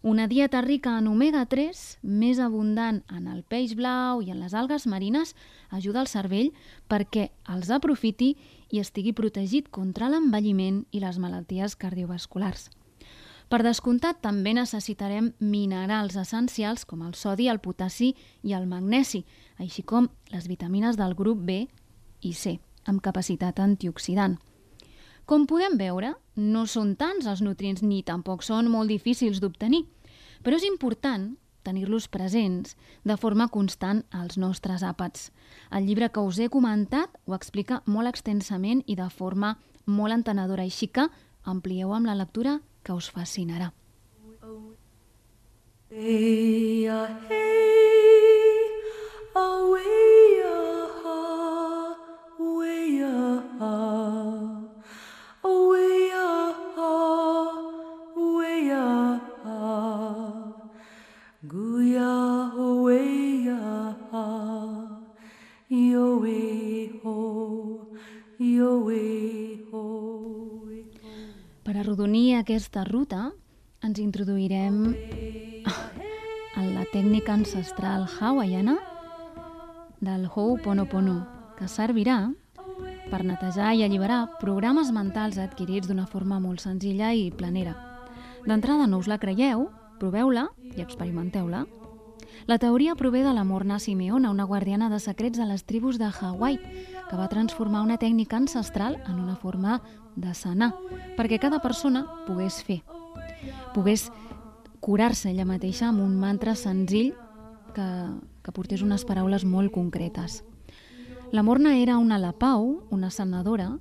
Una 0.06 0.28
dieta 0.30 0.60
rica 0.62 1.00
en 1.00 1.08
omega-3, 1.10 1.80
més 2.04 2.38
abundant 2.38 3.00
en 3.10 3.26
el 3.26 3.42
peix 3.42 3.74
blau 3.74 4.22
i 4.22 4.30
en 4.30 4.38
les 4.38 4.54
algues 4.54 4.86
marines, 4.86 5.34
ajuda 5.74 6.04
el 6.04 6.12
cervell 6.12 6.52
perquè 6.92 7.32
els 7.50 7.72
aprofiti 7.74 8.36
i 8.70 8.84
estigui 8.84 9.16
protegit 9.18 9.72
contra 9.74 10.12
l'envelliment 10.14 10.84
i 10.92 11.02
les 11.02 11.18
malalties 11.18 11.74
cardiovasculars. 11.74 12.70
Per 13.50 13.62
descomptat, 13.66 14.22
també 14.22 14.56
necessitarem 14.58 15.34
minerals 15.40 16.16
essencials 16.18 16.86
com 16.86 17.02
el 17.06 17.14
sodi, 17.18 17.50
el 17.50 17.62
potassi 17.62 18.14
i 18.44 18.54
el 18.58 18.66
magnesi, 18.70 19.24
així 19.58 19.82
com 19.82 20.10
les 20.30 20.46
vitamines 20.50 20.98
del 21.02 21.14
grup 21.18 21.42
B 21.46 21.64
i 22.22 22.34
C, 22.34 22.60
amb 22.86 23.02
capacitat 23.02 23.62
antioxidant. 23.62 24.38
Com 25.26 25.48
podem 25.50 25.74
veure, 25.80 26.12
no 26.38 26.68
són 26.70 26.94
tants 27.00 27.26
els 27.26 27.42
nutrients 27.42 27.82
ni 27.82 28.04
tampoc 28.06 28.44
són 28.46 28.70
molt 28.70 28.92
difícils 28.94 29.40
d'obtenir, 29.42 29.82
però 30.46 30.60
és 30.60 30.66
important 30.68 31.32
tenir-los 31.66 32.06
presents 32.14 32.76
de 33.04 33.16
forma 33.18 33.48
constant 33.50 34.04
als 34.14 34.38
nostres 34.38 34.84
àpats. 34.86 35.32
El 35.74 35.90
llibre 35.90 36.12
que 36.14 36.22
us 36.22 36.38
he 36.38 36.50
comentat 36.54 37.10
ho 37.26 37.34
explica 37.34 37.82
molt 37.90 38.12
extensament 38.12 38.84
i 38.86 38.96
de 39.00 39.10
forma 39.10 39.56
molt 39.86 40.14
entenedora, 40.14 40.62
així 40.62 40.88
que 40.94 41.10
amplieu 41.44 41.94
amb 41.98 42.06
la 42.06 42.18
lectura 42.22 42.60
que 42.86 42.94
us 42.94 43.10
fascinarà. 43.10 43.72
Hey, 45.90 46.86
hey, 46.86 46.90
ah, 46.90 47.10
aquesta 72.76 72.92
ruta, 72.92 73.32
ens 73.88 74.00
introduirem 74.04 74.90
en 76.60 76.66
la 76.76 76.82
tècnica 76.92 77.32
ancestral 77.32 78.04
hawaiana 78.04 78.74
del 80.04 80.26
Ho'oponopono, 80.28 81.22
que 81.56 81.70
servirà 81.72 82.34
per 83.08 83.22
netejar 83.24 83.72
i 83.80 83.86
alliberar 83.86 84.42
programes 84.42 84.92
mentals 84.92 85.40
adquirits 85.40 85.88
d'una 85.88 86.04
forma 86.04 86.42
molt 86.44 86.60
senzilla 86.66 87.14
i 87.16 87.32
planera. 87.32 87.78
D'entrada 88.44 88.90
no 88.92 89.00
us 89.00 89.08
la 89.08 89.22
creieu, 89.24 89.70
proveu-la 90.02 90.50
i 90.76 90.84
experimenteu-la. 90.84 91.64
La 92.46 92.60
teoria 92.60 93.00
prové 93.00 93.24
de 93.24 93.32
la 93.32 93.48
Morna 93.48 93.80
Simeona, 93.80 94.36
una 94.36 94.44
guardiana 94.44 94.92
de 94.92 95.00
secrets 95.00 95.40
de 95.40 95.48
les 95.48 95.64
tribus 95.64 95.96
de 95.96 96.12
Hawaii, 96.12 96.60
que 97.10 97.18
va 97.18 97.30
transformar 97.30 97.84
una 97.86 97.98
tècnica 98.02 98.38
ancestral 98.38 98.98
en 99.08 99.20
una 99.20 99.36
forma 99.36 99.82
de 100.16 100.34
sanar, 100.34 100.74
perquè 101.18 101.40
cada 101.40 101.60
persona 101.60 102.06
pogués 102.26 102.62
fer, 102.64 102.82
pogués 103.76 104.10
curar-se 104.80 105.32
ella 105.32 105.46
mateixa 105.46 105.90
amb 105.90 106.02
un 106.04 106.16
mantra 106.20 106.56
senzill 106.56 107.14
que, 107.76 107.88
que 108.42 108.54
portés 108.56 108.84
unes 108.86 109.06
paraules 109.06 109.46
molt 109.46 109.74
concretes. 109.74 110.44
La 111.32 111.44
Morna 111.44 111.76
era 111.78 111.98
una 111.98 112.20
lapau, 112.22 112.86
una 112.90 113.10
sanadora, 113.12 113.74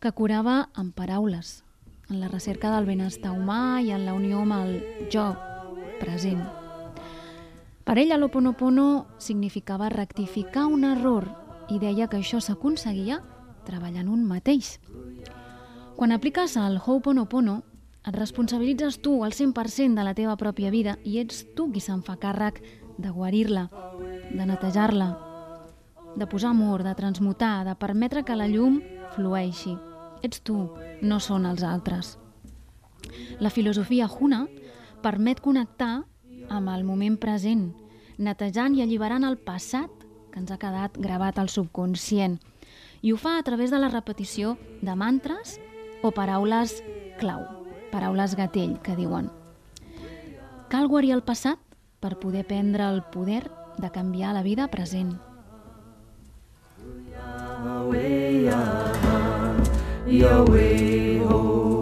que 0.00 0.12
curava 0.12 0.68
amb 0.74 0.94
paraules, 0.96 1.62
en 2.10 2.20
la 2.20 2.28
recerca 2.28 2.72
del 2.74 2.86
benestar 2.88 3.32
humà 3.36 3.80
i 3.82 3.92
en 3.94 4.06
la 4.06 4.14
unió 4.14 4.42
amb 4.42 4.56
el 4.58 5.08
jo 5.12 5.30
present. 6.00 6.42
Per 7.86 7.96
ella 8.02 8.18
l'Oponopono 8.18 9.06
significava 9.22 9.88
rectificar 9.88 10.66
un 10.66 10.84
error 10.84 11.28
i 11.70 11.78
deia 11.82 12.08
que 12.08 12.20
això 12.20 12.40
s'aconseguia 12.40 13.20
treballant 13.66 14.08
un 14.08 14.24
mateix. 14.24 14.76
Quan 15.96 16.12
apliques 16.12 16.56
el 16.60 16.78
Ho'oponopono, 16.78 17.62
et 18.06 18.14
responsabilitzes 18.14 19.00
tu 19.02 19.24
al 19.24 19.32
100% 19.34 19.98
de 19.98 20.04
la 20.06 20.14
teva 20.14 20.36
pròpia 20.38 20.70
vida 20.70 20.94
i 21.02 21.18
ets 21.18 21.42
tu 21.56 21.70
qui 21.72 21.82
se'n 21.82 22.04
fa 22.06 22.14
càrrec 22.22 22.60
de 23.02 23.10
guarir-la, 23.10 23.66
de 24.30 24.46
netejar-la, 24.46 25.08
de 26.16 26.28
posar 26.30 26.52
amor, 26.54 26.84
de 26.86 26.94
transmutar, 26.94 27.64
de 27.66 27.74
permetre 27.74 28.22
que 28.24 28.36
la 28.36 28.46
llum 28.46 28.78
flueixi. 29.16 29.74
Ets 30.22 30.40
tu, 30.46 30.70
no 31.02 31.18
són 31.20 31.50
els 31.50 31.66
altres. 31.66 32.14
La 33.40 33.50
filosofia 33.50 34.06
Huna 34.06 34.46
permet 35.02 35.42
connectar 35.42 36.06
amb 36.48 36.70
el 36.72 36.86
moment 36.86 37.18
present, 37.18 37.72
netejant 38.18 38.76
i 38.78 38.82
alliberant 38.82 39.26
el 39.26 39.36
passat 39.36 40.05
que 40.36 40.42
ens 40.44 40.50
ha 40.52 40.58
quedat 40.60 40.92
gravat 41.00 41.38
al 41.40 41.48
subconscient. 41.48 42.34
I 43.00 43.14
ho 43.14 43.16
fa 43.16 43.38
a 43.38 43.42
través 43.42 43.70
de 43.72 43.78
la 43.80 43.88
repetició 43.88 44.58
de 44.84 44.92
mantres 44.92 45.56
o 46.04 46.10
paraules 46.12 46.82
clau, 47.16 47.40
paraules 47.88 48.34
gatell, 48.36 48.76
que 48.84 48.96
diuen. 48.98 49.30
Cal 50.68 50.88
guarir 50.92 51.14
el 51.16 51.24
passat 51.24 51.56
per 52.04 52.18
poder 52.20 52.44
prendre 52.44 52.84
el 52.84 53.00
poder 53.14 53.48
de 53.78 53.90
canviar 53.90 54.34
la 54.34 54.42
vida 54.42 54.68
present. 54.68 55.16
ah, 58.52 59.56
yo 60.06 60.44
way 60.52 61.75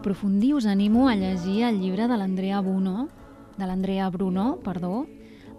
aprofundir 0.00 0.54
us 0.54 0.64
animo 0.64 1.10
a 1.10 1.14
llegir 1.14 1.64
el 1.64 1.78
llibre 1.78 2.08
de 2.08 2.16
l'Andrea 2.16 2.62
Bruno, 2.62 3.10
de 3.58 3.66
l'Andrea 3.66 4.08
Bruno, 4.08 4.56
perdó, 4.64 5.06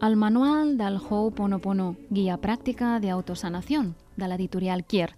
el 0.01 0.15
manual 0.15 0.79
del 0.79 0.97
Ho'oponopono, 0.97 1.95
guia 2.09 2.39
pràctica 2.41 2.97
de 2.99 3.11
autosanació, 3.13 3.83
de 4.17 4.25
l'editorial 4.25 4.81
Kier. 4.81 5.13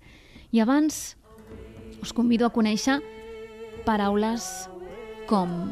I 0.51 0.59
abans 0.59 1.15
us 2.03 2.12
convido 2.12 2.45
a 2.45 2.51
conèixer 2.51 2.99
paraules 3.88 4.67
com 5.31 5.71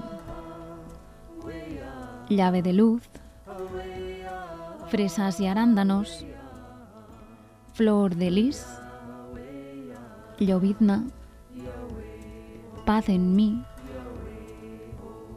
llave 2.32 2.62
de 2.64 2.72
luz, 2.72 3.04
fresas 4.88 5.42
y 5.42 5.48
arándanos, 5.48 6.26
flor 7.74 8.16
de 8.16 8.32
lis, 8.32 8.64
llovizna, 10.40 11.04
paz 12.92 13.08
en 13.08 13.38
mí, 13.38 13.64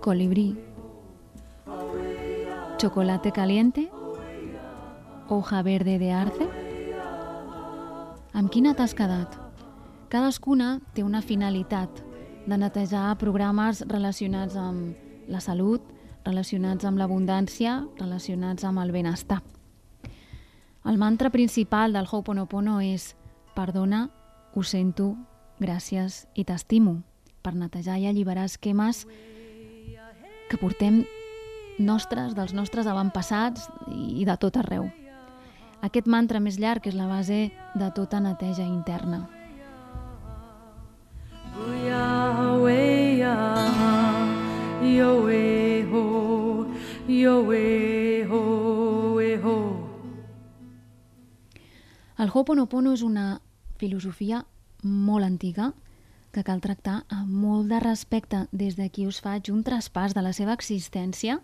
colibrí, 0.00 0.58
chocolate 2.78 3.30
caliente, 3.30 3.92
hoja 5.28 5.62
verde 5.62 6.00
de 6.00 6.10
arce. 6.10 6.48
Amb 8.32 8.50
quina 8.50 8.74
t'has 8.74 8.96
quedat? 8.98 9.38
Cadascuna 10.10 10.80
té 10.98 11.06
una 11.06 11.22
finalitat 11.22 12.02
de 12.48 12.58
netejar 12.58 13.14
programes 13.22 13.84
relacionats 13.86 14.58
amb 14.58 15.30
la 15.30 15.38
salut, 15.38 15.86
relacionats 16.26 16.82
amb 16.82 16.98
l'abundància, 16.98 17.84
relacionats 18.02 18.66
amb 18.66 18.82
el 18.82 18.90
benestar. 18.90 19.44
El 20.82 20.98
mantra 20.98 21.30
principal 21.30 21.94
del 21.94 22.10
Ho'oponopono 22.10 22.80
és 22.82 23.12
perdona, 23.54 24.08
ho 24.58 24.62
sento, 24.66 25.12
gràcies 25.62 26.24
i 26.34 26.42
t'estimo 26.42 27.04
per 27.44 27.54
netejar 27.54 28.00
i 28.00 28.08
alliberar 28.08 28.48
esquemes 28.48 29.04
que 30.48 30.58
portem 30.60 31.04
nostres, 31.78 32.34
dels 32.34 32.54
nostres 32.56 32.88
avantpassats 32.88 33.68
i 33.92 34.24
de 34.24 34.36
tot 34.40 34.56
arreu. 34.56 34.88
Aquest 35.84 36.08
mantra 36.08 36.40
més 36.40 36.56
llarg 36.56 36.86
és 36.88 36.96
la 36.96 37.08
base 37.10 37.50
de 37.76 37.88
tota 37.96 38.20
neteja 38.24 38.64
interna. 38.64 39.26
El 52.24 52.30
Ho'oponopono 52.32 52.94
és 52.94 53.02
una 53.04 53.40
filosofia 53.76 54.44
molt 54.82 55.26
antiga 55.26 55.72
que 56.34 56.42
cal 56.42 56.60
tractar 56.60 57.04
amb 57.14 57.30
molt 57.30 57.70
de 57.70 57.78
respecte 57.80 58.44
des 58.50 58.74
d'aquí 58.74 59.06
us 59.06 59.20
faig 59.22 59.52
un 59.52 59.62
traspàs 59.62 60.16
de 60.16 60.22
la 60.26 60.32
seva 60.34 60.56
existència 60.58 61.38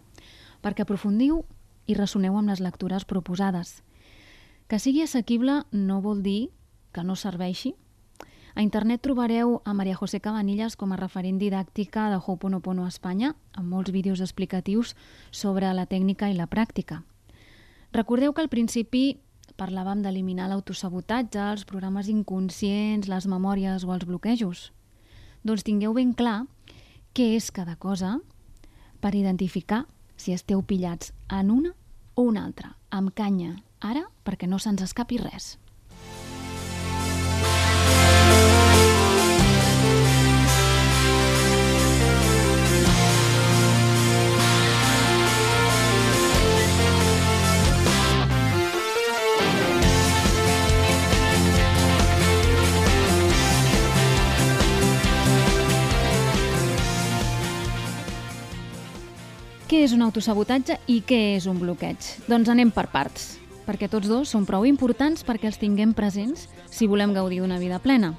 perquè 0.65 0.83
aprofundiu 0.83 1.45
i 1.87 1.95
ressoneu 1.95 2.37
amb 2.37 2.51
les 2.51 2.61
lectures 2.61 3.07
proposades. 3.07 3.81
Que 4.67 4.79
sigui 4.83 5.05
assequible 5.07 5.63
no 5.71 6.01
vol 6.03 6.25
dir 6.27 6.51
que 6.93 7.05
no 7.07 7.17
serveixi. 7.17 7.75
A 8.55 8.63
internet 8.63 9.01
trobareu 9.03 9.61
a 9.65 9.75
Maria 9.75 9.97
José 9.97 10.21
Cabanillas 10.21 10.77
com 10.77 10.93
a 10.93 10.99
referent 10.99 11.39
didàctica 11.39 12.09
de 12.11 12.19
Ho'oponopono 12.19 12.85
a 12.85 12.91
Espanya, 12.91 13.37
amb 13.55 13.71
molts 13.71 13.95
vídeos 13.95 14.21
explicatius 14.21 14.97
sobre 15.31 15.71
la 15.73 15.87
tècnica 15.87 16.31
i 16.31 16.35
la 16.35 16.51
pràctica. 16.51 17.05
Recordeu 17.95 18.35
que 18.35 18.43
al 18.43 18.51
principi 18.51 19.21
parlàvem 19.57 20.03
d'eliminar 20.03 20.49
l'autosabotatge, 20.51 21.41
els 21.55 21.65
programes 21.65 22.11
inconscients, 22.11 23.09
les 23.09 23.27
memòries 23.31 23.87
o 23.87 23.95
els 23.95 24.07
bloquejos. 24.07 24.71
Doncs 25.45 25.65
tingueu 25.65 25.95
ben 25.97 26.13
clar 26.13 26.45
què 27.17 27.33
és 27.37 27.49
cada 27.55 27.77
cosa 27.81 28.19
per 29.01 29.15
identificar 29.17 29.87
si 30.21 30.35
esteu 30.37 30.61
pillats 30.63 31.15
en 31.33 31.51
una 31.51 31.73
o 32.15 32.27
una 32.29 32.45
altra, 32.45 32.75
amb 32.91 33.15
canya, 33.17 33.55
ara 33.81 34.05
perquè 34.27 34.49
no 34.49 34.59
se'ns 34.61 34.85
escapi 34.85 35.17
res. 35.23 35.55
Què 59.71 59.85
és 59.85 59.93
un 59.95 60.01
autosabotatge 60.03 60.81
i 60.91 60.97
què 61.07 61.37
és 61.37 61.45
un 61.47 61.61
bloqueig? 61.61 62.03
Doncs 62.27 62.49
anem 62.51 62.73
per 62.75 62.89
parts, 62.91 63.37
perquè 63.69 63.87
tots 63.87 64.09
dos 64.11 64.33
són 64.35 64.43
prou 64.43 64.65
importants 64.67 65.23
perquè 65.23 65.47
els 65.47 65.61
tinguem 65.63 65.93
presents 65.95 66.49
si 66.75 66.89
volem 66.91 67.13
gaudir 67.15 67.39
d'una 67.39 67.61
vida 67.63 67.79
plena. 67.79 68.17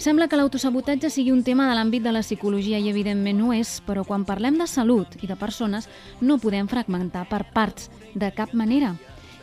Sembla 0.00 0.30
que 0.32 0.38
l'autosabotatge 0.40 1.10
sigui 1.12 1.28
un 1.34 1.42
tema 1.44 1.66
de 1.68 1.74
l'àmbit 1.76 2.06
de 2.06 2.14
la 2.16 2.22
psicologia 2.24 2.80
i 2.80 2.88
evidentment 2.88 3.42
ho 3.44 3.52
és, 3.52 3.74
però 3.84 4.06
quan 4.08 4.24
parlem 4.24 4.56
de 4.56 4.64
salut 4.64 5.12
i 5.20 5.28
de 5.28 5.36
persones 5.36 5.90
no 6.24 6.40
podem 6.40 6.72
fragmentar 6.72 7.26
per 7.28 7.42
parts, 7.52 7.90
de 8.14 8.32
cap 8.32 8.56
manera. 8.56 8.94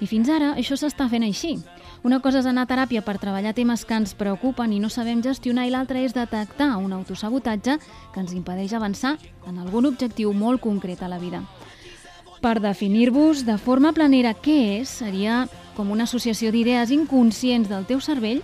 I 0.02 0.10
fins 0.10 0.34
ara 0.34 0.56
això 0.58 0.82
s'està 0.82 1.06
fent 1.14 1.30
així. 1.30 1.60
Una 2.02 2.22
cosa 2.24 2.40
és 2.40 2.48
anar 2.48 2.64
a 2.64 2.70
teràpia 2.70 3.02
per 3.04 3.18
treballar 3.20 3.52
temes 3.58 3.82
que 3.84 3.98
ens 4.00 4.14
preocupen 4.16 4.72
i 4.72 4.78
no 4.80 4.88
sabem 4.88 5.20
gestionar 5.20 5.66
i 5.68 5.72
l'altra 5.74 6.00
és 6.00 6.14
detectar 6.16 6.78
un 6.80 6.94
autosabotatge 6.96 7.76
que 8.14 8.22
ens 8.22 8.32
impedeix 8.32 8.72
avançar 8.74 9.18
en 9.50 9.58
algun 9.60 9.90
objectiu 9.90 10.32
molt 10.32 10.64
concret 10.64 11.04
a 11.04 11.10
la 11.12 11.20
vida. 11.20 11.44
Per 12.40 12.62
definir-vos 12.64 13.44
de 13.44 13.58
forma 13.60 13.92
planera 13.92 14.32
què 14.32 14.80
és, 14.80 14.96
seria 15.02 15.44
com 15.76 15.92
una 15.92 16.08
associació 16.08 16.54
d'idees 16.56 16.96
inconscients 16.96 17.68
del 17.68 17.84
teu 17.84 18.00
cervell 18.00 18.40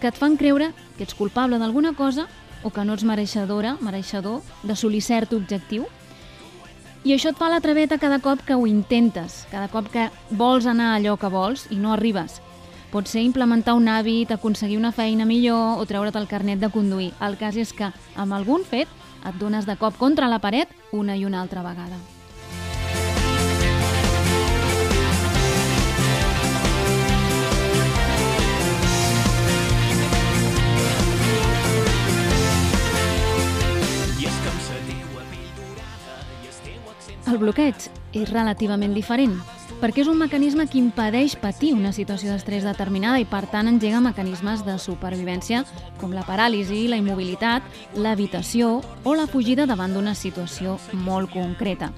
que 0.00 0.08
et 0.08 0.16
fan 0.16 0.40
creure 0.40 0.72
que 0.96 1.04
ets 1.04 1.16
culpable 1.18 1.60
d'alguna 1.60 1.92
cosa 1.92 2.24
o 2.64 2.72
que 2.72 2.88
no 2.88 2.96
ets 2.96 3.04
mereixedora, 3.04 3.76
mereixedor 3.84 4.40
d'assolir 4.64 5.04
cert 5.04 5.36
objectiu. 5.36 5.84
I 7.04 7.12
això 7.12 7.36
et 7.36 7.38
fa 7.38 7.52
la 7.52 7.60
traveta 7.60 8.00
cada 8.00 8.18
cop 8.24 8.40
que 8.48 8.56
ho 8.56 8.66
intentes, 8.66 9.44
cada 9.52 9.68
cop 9.68 9.92
que 9.92 10.08
vols 10.30 10.64
anar 10.64 10.94
allò 10.96 11.18
que 11.20 11.28
vols 11.28 11.68
i 11.68 11.76
no 11.76 11.92
arribes. 11.92 12.40
Pot 12.88 13.04
ser 13.04 13.20
implementar 13.20 13.74
un 13.76 13.84
hàbit, 13.92 14.30
aconseguir 14.32 14.78
una 14.78 14.94
feina 14.96 15.26
millor 15.28 15.76
o 15.76 15.84
treure't 15.84 16.16
el 16.16 16.28
carnet 16.28 16.56
de 16.58 16.70
conduir. 16.72 17.10
El 17.20 17.36
cas 17.36 17.56
és 17.60 17.74
que, 17.76 17.90
amb 18.16 18.32
algun 18.32 18.64
fet, 18.64 18.88
et 19.28 19.36
dones 19.36 19.66
de 19.68 19.76
cop 19.76 19.98
contra 20.00 20.28
la 20.32 20.38
paret 20.40 20.72
una 20.96 21.16
i 21.16 21.26
una 21.28 21.42
altra 21.42 21.60
vegada. 21.60 22.00
El 37.28 37.36
bloqueig 37.36 37.90
és 38.16 38.30
relativament 38.32 38.94
diferent, 38.96 39.36
perquè 39.78 40.02
és 40.02 40.08
un 40.10 40.18
mecanisme 40.18 40.66
que 40.66 40.78
impedeix 40.80 41.36
patir 41.38 41.72
una 41.76 41.92
situació 41.94 42.32
d'estrès 42.32 42.66
determinada 42.66 43.20
i, 43.22 43.26
per 43.28 43.44
tant, 43.50 43.68
engega 43.70 44.00
mecanismes 44.02 44.64
de 44.66 44.74
supervivència 44.82 45.62
com 46.00 46.14
la 46.14 46.24
paràlisi, 46.26 46.86
la 46.90 46.98
immobilitat, 46.98 47.62
l'evitació 47.94 48.80
o 49.04 49.14
la 49.14 49.28
fugida 49.30 49.68
davant 49.70 49.94
d'una 49.94 50.16
situació 50.18 50.78
molt 51.06 51.30
concreta. 51.34 51.92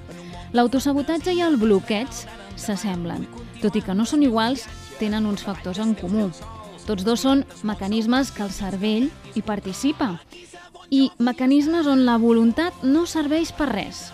L'autosabotatge 0.53 1.33
i 1.33 1.41
el 1.41 1.57
bloqueig 1.57 2.11
s'assemblen. 2.59 3.25
Tot 3.61 3.77
i 3.77 3.81
que 3.85 3.95
no 3.97 4.05
són 4.05 4.25
iguals, 4.27 4.67
tenen 4.99 5.25
uns 5.25 5.41
factors 5.45 5.81
en 5.81 5.95
comú. 5.97 6.29
Tots 6.85 7.05
dos 7.07 7.23
són 7.25 7.45
mecanismes 7.63 8.33
que 8.35 8.43
el 8.45 8.53
cervell 8.53 9.09
hi 9.33 9.41
participa 9.45 10.17
i 10.91 11.07
mecanismes 11.23 11.87
on 11.87 12.03
la 12.05 12.17
voluntat 12.19 12.83
no 12.83 13.07
serveix 13.07 13.53
per 13.55 13.69
res. 13.71 14.09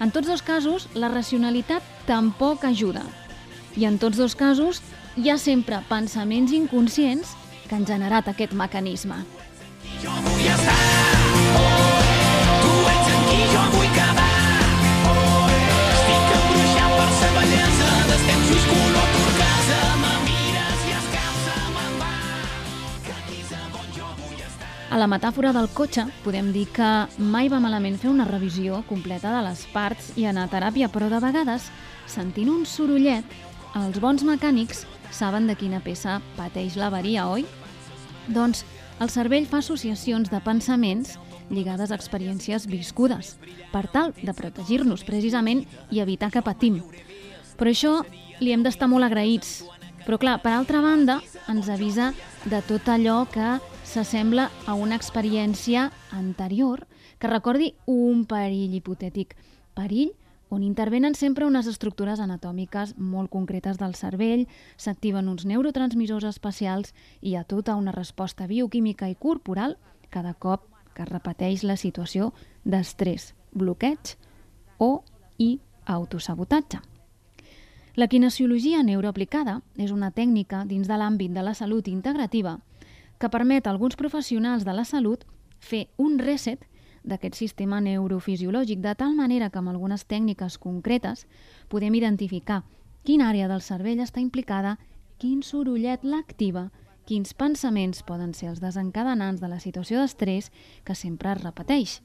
En 0.00 0.12
tots 0.12 0.28
dos 0.28 0.42
casos, 0.44 0.88
la 0.94 1.08
racionalitat 1.08 1.82
tampoc 2.06 2.64
ajuda. 2.68 3.04
I 3.76 3.86
en 3.88 3.96
tots 3.98 4.20
dos 4.20 4.36
casos, 4.36 4.82
hi 5.16 5.30
ha 5.32 5.38
sempre 5.40 5.80
pensaments 5.88 6.52
inconscients 6.52 7.32
que 7.68 7.76
han 7.76 7.88
generat 7.88 8.28
aquest 8.28 8.52
mecanisme. 8.52 9.22
A 24.96 24.98
la 24.98 25.10
metàfora 25.12 25.50
del 25.52 25.66
cotxe, 25.76 26.06
podem 26.24 26.46
dir 26.54 26.62
que 26.72 26.86
mai 27.20 27.50
va 27.52 27.58
malament 27.60 27.98
fer 28.00 28.08
una 28.08 28.24
revisió 28.24 28.78
completa 28.88 29.28
de 29.28 29.42
les 29.44 29.66
parts 29.68 30.06
i 30.16 30.24
anar 30.24 30.46
a 30.46 30.48
teràpia, 30.54 30.88
però 30.88 31.10
de 31.12 31.18
vegades, 31.20 31.66
sentint 32.08 32.48
un 32.48 32.62
sorollet, 32.64 33.34
els 33.76 33.98
bons 34.00 34.24
mecànics 34.24 34.86
saben 35.12 35.50
de 35.50 35.58
quina 35.60 35.82
peça 35.84 36.14
pateix 36.38 36.78
l'avaria, 36.80 37.26
oi? 37.28 37.44
Doncs 38.32 38.64
el 39.04 39.12
cervell 39.12 39.44
fa 39.44 39.60
associacions 39.60 40.32
de 40.32 40.40
pensaments 40.40 41.18
lligades 41.50 41.92
a 41.92 42.00
experiències 42.00 42.64
viscudes, 42.64 43.36
per 43.76 43.84
tal 43.92 44.16
de 44.16 44.32
protegir-nos 44.32 45.04
precisament 45.04 45.66
i 45.92 46.00
evitar 46.00 46.32
que 46.32 46.40
patim. 46.40 46.80
Però 47.60 47.68
això 47.68 47.98
li 48.40 48.56
hem 48.56 48.64
d'estar 48.64 48.88
molt 48.88 49.12
agraïts. 49.12 49.58
Però 50.08 50.16
clar, 50.16 50.40
per 50.40 50.56
altra 50.56 50.80
banda, 50.80 51.20
ens 51.52 51.68
avisa 51.68 52.14
de 52.48 52.64
tot 52.64 52.88
allò 52.88 53.26
que 53.28 53.58
s'assembla 53.96 54.50
a 54.66 54.74
una 54.76 54.92
experiència 54.94 55.86
anterior 56.12 56.82
que 57.16 57.30
recordi 57.30 57.70
un 57.88 58.26
perill 58.28 58.74
hipotètic. 58.76 59.30
Perill 59.72 60.10
on 60.52 60.66
intervenen 60.66 61.14
sempre 61.16 61.46
unes 61.48 61.64
estructures 61.70 62.20
anatòmiques 62.20 62.92
molt 62.98 63.32
concretes 63.32 63.80
del 63.80 63.96
cervell, 63.96 64.44
s'activen 64.76 65.30
uns 65.32 65.46
neurotransmissors 65.48 66.28
especials 66.28 66.92
i 67.22 67.30
hi 67.30 67.34
ha 67.40 67.46
tota 67.48 67.78
una 67.80 67.96
resposta 67.96 68.44
bioquímica 68.44 69.08
i 69.08 69.16
corporal 69.16 69.78
cada 70.10 70.34
cop 70.34 70.68
que 70.92 71.06
es 71.06 71.08
repeteix 71.08 71.64
la 71.64 71.80
situació 71.80 72.34
d'estrès, 72.68 73.32
bloqueig 73.56 74.18
o 74.76 75.04
i 75.38 75.54
autosabotatge. 75.86 76.84
La 77.96 78.12
kinesiologia 78.12 78.84
neuroaplicada 78.84 79.62
és 79.80 79.88
una 79.88 80.12
tècnica 80.12 80.66
dins 80.68 80.84
de 80.84 81.00
l'àmbit 81.00 81.32
de 81.32 81.40
la 81.40 81.56
salut 81.56 81.88
integrativa 81.88 82.58
que 83.18 83.30
permet 83.30 83.66
a 83.66 83.70
alguns 83.70 83.96
professionals 83.96 84.64
de 84.64 84.72
la 84.74 84.84
salut 84.84 85.24
fer 85.58 85.88
un 85.96 86.18
reset 86.18 86.64
d'aquest 87.06 87.38
sistema 87.38 87.80
neurofisiològic 87.80 88.82
de 88.82 88.94
tal 88.98 89.14
manera 89.14 89.48
que 89.50 89.60
amb 89.60 89.70
algunes 89.70 90.04
tècniques 90.04 90.58
concretes 90.58 91.26
podem 91.70 91.94
identificar 91.94 92.64
quina 93.06 93.30
àrea 93.30 93.48
del 93.48 93.62
cervell 93.62 94.02
està 94.02 94.20
implicada, 94.20 94.76
quin 95.22 95.42
sorollet 95.46 96.02
l'activa, 96.02 96.70
quins 97.06 97.32
pensaments 97.38 98.02
poden 98.02 98.34
ser 98.34 98.50
els 98.50 98.60
desencadenants 98.60 99.40
de 99.40 99.48
la 99.48 99.60
situació 99.62 100.02
d'estrès 100.02 100.50
que 100.84 100.98
sempre 100.98 101.30
es 101.32 101.44
repeteix. 101.44 102.00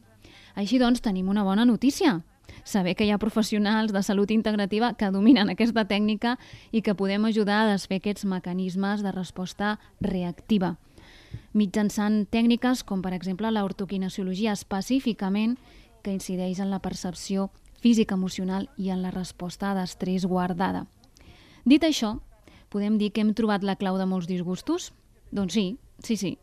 Així 0.54 0.78
doncs, 0.78 1.02
tenim 1.02 1.30
una 1.30 1.44
bona 1.44 1.66
notícia. 1.66 2.22
Saber 2.64 2.94
que 2.96 3.08
hi 3.08 3.12
ha 3.12 3.18
professionals 3.18 3.94
de 3.96 4.04
salut 4.04 4.30
integrativa 4.32 4.94
que 4.94 5.10
dominen 5.10 5.50
aquesta 5.50 5.88
tècnica 5.90 6.38
i 6.72 6.84
que 6.86 6.96
podem 6.96 7.26
ajudar 7.26 7.64
a 7.64 7.72
desfer 7.72 7.98
aquests 8.02 8.28
mecanismes 8.28 9.02
de 9.02 9.12
resposta 9.16 9.80
reactiva 10.00 10.76
mitjançant 11.54 12.26
tècniques 12.32 12.84
com, 12.88 13.02
per 13.02 13.14
exemple, 13.14 13.50
l'ortoquinesiologia 13.52 14.54
específicament 14.54 15.58
que 16.02 16.14
incideix 16.14 16.60
en 16.60 16.72
la 16.72 16.82
percepció 16.82 17.50
física 17.82 18.16
emocional 18.16 18.70
i 18.78 18.92
en 18.94 19.02
la 19.02 19.12
resposta 19.12 19.74
d'estrès 19.76 20.26
guardada. 20.26 20.86
Dit 21.66 21.84
això, 21.84 22.20
podem 22.70 22.98
dir 22.98 23.12
que 23.12 23.22
hem 23.22 23.34
trobat 23.38 23.66
la 23.66 23.76
clau 23.76 23.98
de 23.98 24.06
molts 24.06 24.30
disgustos? 24.30 24.92
Doncs 25.32 25.54
sí, 25.54 25.66
sí, 26.04 26.18
sí. 26.18 26.38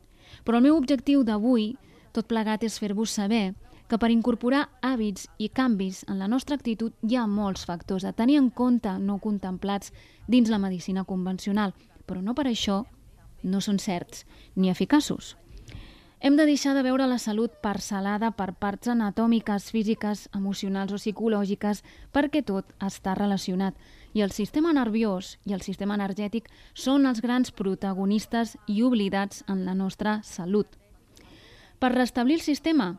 Però 0.44 0.59
el 0.59 0.66
meu 0.66 0.77
objectiu 0.77 1.25
d'avui, 1.25 1.73
tot 2.12 2.29
plegat, 2.29 2.62
és 2.66 2.79
fer-vos 2.79 3.14
saber 3.14 3.55
que 3.88 3.97
per 3.97 4.11
incorporar 4.12 4.66
hàbits 4.85 5.27
i 5.40 5.49
canvis 5.49 6.03
en 6.09 6.18
la 6.21 6.29
nostra 6.29 6.59
actitud 6.59 6.92
hi 7.03 7.16
ha 7.16 7.27
molts 7.27 7.64
factors 7.64 8.05
a 8.05 8.12
tenir 8.12 8.37
en 8.37 8.51
compte 8.51 8.92
no 9.01 9.16
contemplats 9.18 9.92
dins 10.29 10.51
la 10.53 10.61
medicina 10.61 11.07
convencional, 11.09 11.73
però 12.05 12.21
no 12.23 12.35
per 12.37 12.47
això 12.51 12.83
no 13.42 13.61
són 13.61 13.79
certs 13.79 14.24
ni 14.57 14.70
eficaços. 14.70 15.37
Hem 16.20 16.35
de 16.35 16.48
deixar 16.48 16.72
de 16.74 16.83
veure 16.83 17.07
la 17.07 17.20
salut 17.22 17.53
parcel·lada 17.62 18.33
per 18.35 18.51
parts 18.59 18.90
anatòmiques, 18.90 19.68
físiques, 19.70 20.24
emocionals 20.35 20.90
o 20.90 20.98
psicològiques, 20.98 21.85
perquè 22.11 22.42
tot 22.42 22.72
està 22.83 23.14
relacionat. 23.14 23.77
I 24.18 24.24
el 24.27 24.35
sistema 24.35 24.72
nerviós 24.74 25.37
i 25.46 25.55
el 25.55 25.62
sistema 25.62 25.94
energètic 25.94 26.48
són 26.74 27.07
els 27.07 27.22
grans 27.22 27.53
protagonistes 27.55 28.57
i 28.66 28.83
oblidats 28.83 29.44
en 29.46 29.62
la 29.64 29.77
nostra 29.79 30.18
salut. 30.24 30.66
Per 31.79 31.92
restablir 31.94 32.40
el 32.40 32.42
sistema, 32.42 32.96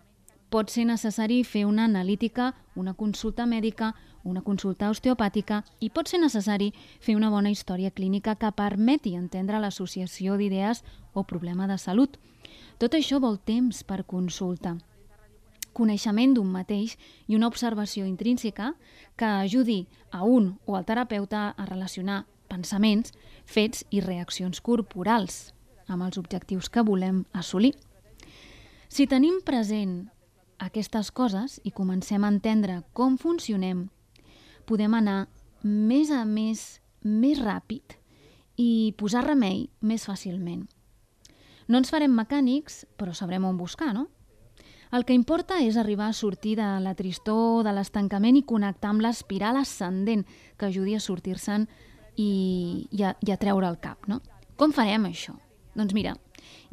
pot 0.50 0.70
ser 0.70 0.86
necessari 0.90 1.44
fer 1.44 1.66
una 1.66 1.86
analítica, 1.86 2.54
una 2.76 2.94
consulta 2.94 3.46
mèdica, 3.46 3.94
una 4.24 4.42
consulta 4.42 4.90
osteopàtica 4.90 5.64
i 5.80 5.90
pot 5.90 6.10
ser 6.10 6.20
necessari 6.20 6.74
fer 7.00 7.16
una 7.16 7.30
bona 7.30 7.52
història 7.54 7.92
clínica 7.92 8.36
que 8.36 8.52
permeti 8.52 9.16
entendre 9.16 9.62
l'associació 9.62 10.38
d'idees 10.38 10.84
o 11.14 11.24
problema 11.24 11.68
de 11.68 11.78
salut. 11.78 12.18
Tot 12.80 12.96
això 12.96 13.20
vol 13.20 13.38
temps 13.38 13.84
per 13.84 14.04
consulta 14.06 14.78
coneixement 15.80 16.34
d'un 16.36 16.50
mateix 16.52 16.98
i 17.28 17.38
una 17.38 17.48
observació 17.48 18.06
intrínseca 18.10 18.74
que 19.16 19.26
ajudi 19.26 19.86
a 20.12 20.24
un 20.24 20.58
o 20.66 20.76
al 20.76 20.86
terapeuta 20.86 21.50
a 21.56 21.66
relacionar 21.70 22.26
pensaments, 22.50 23.14
fets 23.46 23.86
i 23.90 24.02
reaccions 24.02 24.62
corporals 24.66 25.54
amb 25.88 26.06
els 26.06 26.18
objectius 26.18 26.70
que 26.70 26.84
volem 26.86 27.24
assolir. 27.34 27.76
Si 28.90 29.06
tenim 29.08 29.40
present 29.46 30.10
aquestes 30.60 31.12
coses 31.12 31.60
i 31.64 31.72
comencem 31.72 32.24
a 32.24 32.32
entendre 32.32 32.82
com 32.94 33.18
funcionem, 33.18 33.88
podem 34.68 34.94
anar 34.94 35.28
més 35.64 36.12
a 36.12 36.26
més, 36.28 36.80
més 37.04 37.40
ràpid 37.42 37.96
i 38.60 38.94
posar 39.00 39.26
remei 39.26 39.70
més 39.82 40.06
fàcilment. 40.06 40.68
No 41.70 41.80
ens 41.80 41.92
farem 41.94 42.14
mecànics, 42.16 42.84
però 42.98 43.14
sabrem 43.14 43.46
on 43.46 43.58
buscar, 43.58 43.94
no? 43.94 44.08
El 44.92 45.06
que 45.06 45.14
importa 45.14 45.60
és 45.62 45.78
arribar 45.78 46.08
a 46.10 46.18
sortir 46.18 46.56
de 46.58 46.68
la 46.82 46.96
tristor, 46.98 47.62
de 47.64 47.74
l'estancament 47.78 48.40
i 48.40 48.46
connectar 48.50 48.90
amb 48.90 49.04
l'espiral 49.06 49.60
ascendent 49.60 50.26
que 50.58 50.66
ajudi 50.66 50.96
a 50.98 51.04
sortir-se'n 51.04 51.68
i, 52.18 52.88
i, 52.90 53.04
a, 53.06 53.14
i 53.22 53.32
a 53.32 53.38
treure 53.38 53.70
el 53.70 53.78
cap, 53.84 54.10
no? 54.10 54.18
Com 54.58 54.74
farem 54.74 55.06
això? 55.06 55.36
Doncs 55.78 55.94
mira, 55.94 56.16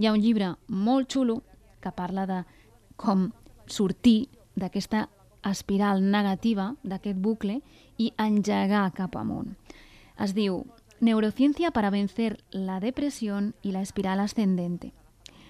hi 0.01 0.09
ha 0.09 0.15
un 0.17 0.25
llibre 0.25 0.55
molt 0.73 1.13
xulo 1.13 1.43
que 1.85 1.93
parla 1.93 2.25
de 2.27 2.41
com 2.97 3.29
sortir 3.67 4.29
d'aquesta 4.57 5.09
espiral 5.47 6.03
negativa, 6.11 6.75
d'aquest 6.83 7.19
bucle, 7.23 7.61
i 7.99 8.13
engegar 8.19 8.91
cap 8.97 9.17
amunt. 9.17 9.55
Es 10.19 10.35
diu 10.35 10.65
Neurociencia 10.99 11.71
para 11.71 11.91
vencer 11.91 12.39
la 12.51 12.81
depressió 12.81 13.37
i 13.63 13.73
la 13.73 13.83
espiral 13.85 14.21
ascendente. 14.21 14.95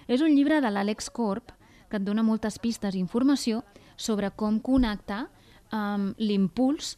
És 0.07 0.21
un 0.21 0.35
llibre 0.35 0.59
de 0.59 0.71
l'Àlex 0.71 1.07
Corp 1.09 1.53
que 1.87 1.99
et 1.99 2.03
dona 2.03 2.23
moltes 2.23 2.59
pistes 2.59 2.95
i 2.95 2.99
informació 2.99 3.63
sobre 3.95 4.29
com 4.35 4.59
connectar 4.59 5.29
amb 5.71 6.19
l'impuls 6.19 6.97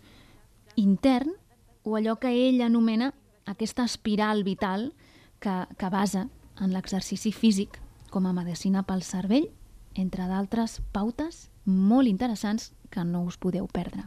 intern 0.76 1.36
o 1.84 1.96
allò 1.98 2.18
que 2.18 2.34
ell 2.34 2.62
anomena 2.66 3.14
aquesta 3.46 3.86
espiral 3.86 4.44
vital 4.44 4.94
que, 5.40 5.66
que 5.78 5.90
basa 5.90 6.28
en 6.60 6.74
l'exercici 6.74 7.32
físic 7.32 7.80
com 8.10 8.26
a 8.26 8.34
medicina 8.34 8.84
pel 8.84 9.06
cervell 9.06 9.50
entre 9.96 10.28
d'altres 10.30 10.80
pautes 10.94 11.48
molt 11.66 12.08
interessants 12.08 12.72
que 12.90 13.04
no 13.06 13.24
us 13.30 13.38
podeu 13.38 13.68
perdre. 13.68 14.06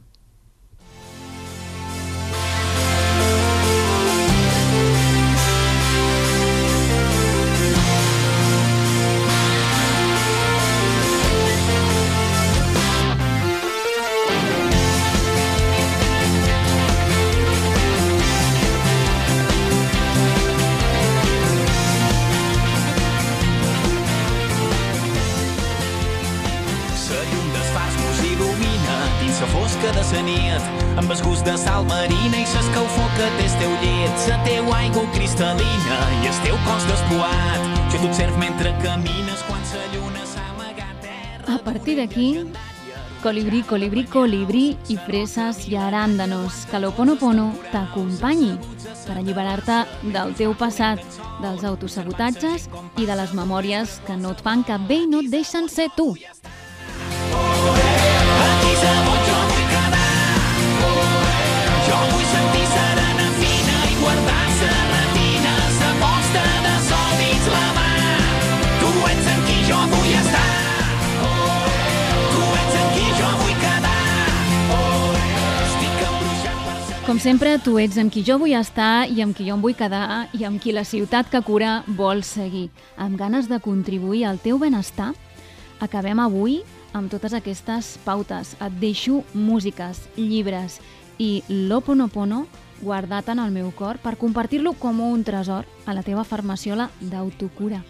Amb 31.02 31.10
el 31.10 31.22
gust 31.26 31.44
de 31.44 31.54
sal 31.58 31.84
marina 31.88 32.38
i 32.38 32.46
l'escalfor 32.46 33.08
que 33.16 33.28
té 33.36 33.46
el 33.48 33.54
teu 33.60 33.72
llet, 33.82 34.26
la 34.30 34.36
teu 34.46 34.68
aigua 34.76 35.02
cristal·lina 35.16 35.96
i 36.22 36.28
el 36.30 36.36
teu 36.44 36.58
cos 36.66 36.84
despoat. 36.86 37.70
Jo 37.90 38.02
t'observ 38.04 38.36
mentre 38.38 38.74
camines 38.84 39.42
quan 39.48 39.64
la 39.72 39.86
lluna 39.94 40.26
s'ha 40.32 40.44
amagat 40.52 41.00
terra. 41.02 41.56
A 41.56 41.58
partir 41.64 41.96
d'aquí, 41.98 42.28
colibrí, 43.22 43.62
colibrí, 43.66 44.04
colibrí 44.06 44.64
i 44.88 44.98
freses 45.06 45.64
i 45.68 45.74
aràndanos, 45.76 46.66
que 46.70 46.78
l'Oponopono 46.78 47.50
t'acompanyi 47.72 48.52
per 49.06 49.16
alliberar-te 49.18 49.82
del 50.14 50.36
teu 50.38 50.54
passat, 50.54 51.02
dels 51.42 51.66
autosabotatges 51.66 52.68
i 52.98 53.08
de 53.08 53.18
les 53.18 53.34
memòries 53.34 53.98
que 54.06 54.18
no 54.20 54.36
et 54.36 54.44
fan 54.46 54.62
cap 54.62 54.86
bé 54.86 55.02
i 55.02 55.10
no 55.10 55.24
et 55.24 55.34
deixen 55.34 55.66
ser 55.68 55.90
tu. 55.96 56.12
Sempre 77.18 77.58
tu 77.58 77.74
ets 77.82 77.98
amb 77.98 78.12
qui 78.14 78.22
jo 78.24 78.38
vull 78.38 78.54
estar 78.54 79.08
i 79.10 79.18
amb 79.24 79.34
qui 79.36 79.44
jo 79.48 79.56
em 79.56 79.62
vull 79.64 79.74
quedar 79.76 80.30
i 80.38 80.44
amb 80.46 80.60
qui 80.62 80.72
la 80.72 80.84
ciutat 80.86 81.26
que 81.28 81.42
cura 81.42 81.82
vol 81.98 82.22
seguir. 82.22 82.70
Amb 82.96 83.18
ganes 83.18 83.50
de 83.50 83.58
contribuir 83.60 84.22
al 84.24 84.38
teu 84.40 84.56
benestar, 84.56 85.10
acabem 85.82 86.22
avui 86.22 86.60
amb 86.94 87.10
totes 87.10 87.34
aquestes 87.34 87.98
pautes. 88.06 88.54
Et 88.54 88.78
deixo 88.80 89.24
músiques, 89.34 89.98
llibres 90.16 90.78
i 91.18 91.42
l'Oponopono 91.50 92.46
guardat 92.80 93.28
en 93.34 93.42
el 93.42 93.52
meu 93.52 93.74
cor 93.76 93.98
per 93.98 94.16
compartir-lo 94.16 94.72
com 94.78 95.04
un 95.04 95.20
tresor 95.26 95.66
a 95.84 95.92
la 95.92 96.06
teva 96.06 96.24
farmaciola 96.24 96.88
d'autocura. 97.00 97.82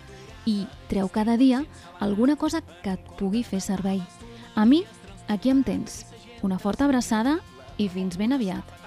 I 0.50 0.64
treu 0.88 1.12
cada 1.12 1.36
dia 1.36 1.62
alguna 2.00 2.34
cosa 2.34 2.64
que 2.82 2.96
et 2.96 3.16
pugui 3.20 3.44
fer 3.44 3.60
servei. 3.60 4.02
A 4.56 4.64
mi, 4.64 4.82
aquí 5.28 5.52
em 5.52 5.62
tens. 5.62 6.06
Una 6.42 6.58
forta 6.58 6.88
abraçada 6.88 7.38
i 7.78 7.88
fins 7.88 8.16
ben 8.16 8.32
aviat. 8.32 8.81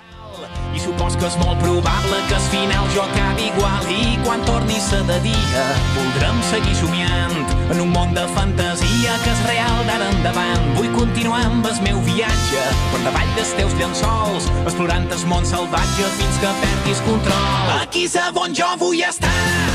I 0.76 0.80
supos 0.84 1.16
que 1.16 1.28
és 1.28 1.38
molt 1.40 1.60
probable 1.62 2.18
que 2.30 2.36
al 2.36 2.48
final 2.52 2.88
jo 2.94 3.04
acabi 3.06 3.48
igual 3.48 3.88
i 3.92 4.18
quan 4.26 4.44
torni 4.48 4.76
a 4.76 5.02
de 5.10 5.20
dia 5.24 5.64
voldrem 5.96 6.42
seguir 6.50 6.76
somiant 6.76 7.38
en 7.72 7.82
un 7.82 7.92
món 7.94 8.14
de 8.14 8.26
fantasia 8.36 9.16
que 9.24 9.32
és 9.32 9.46
real 9.48 9.80
d'ara 9.88 10.10
endavant. 10.18 10.68
Vull 10.76 10.92
continuar 10.98 11.46
amb 11.46 11.66
el 11.72 11.80
meu 11.88 12.02
viatge 12.10 12.66
per 12.92 13.02
davall 13.08 13.32
dels 13.38 13.56
teus 13.60 13.78
llençols 13.80 14.52
explorant 14.66 15.08
el 15.12 15.26
món 15.32 15.48
salvatge 15.48 16.12
fins 16.20 16.44
que 16.44 16.54
perdis 16.66 17.02
control. 17.08 17.74
Aquí 17.80 18.06
és 18.10 18.20
on 18.36 18.54
jo 18.56 18.76
vull 18.80 19.02
estar. 19.08 19.75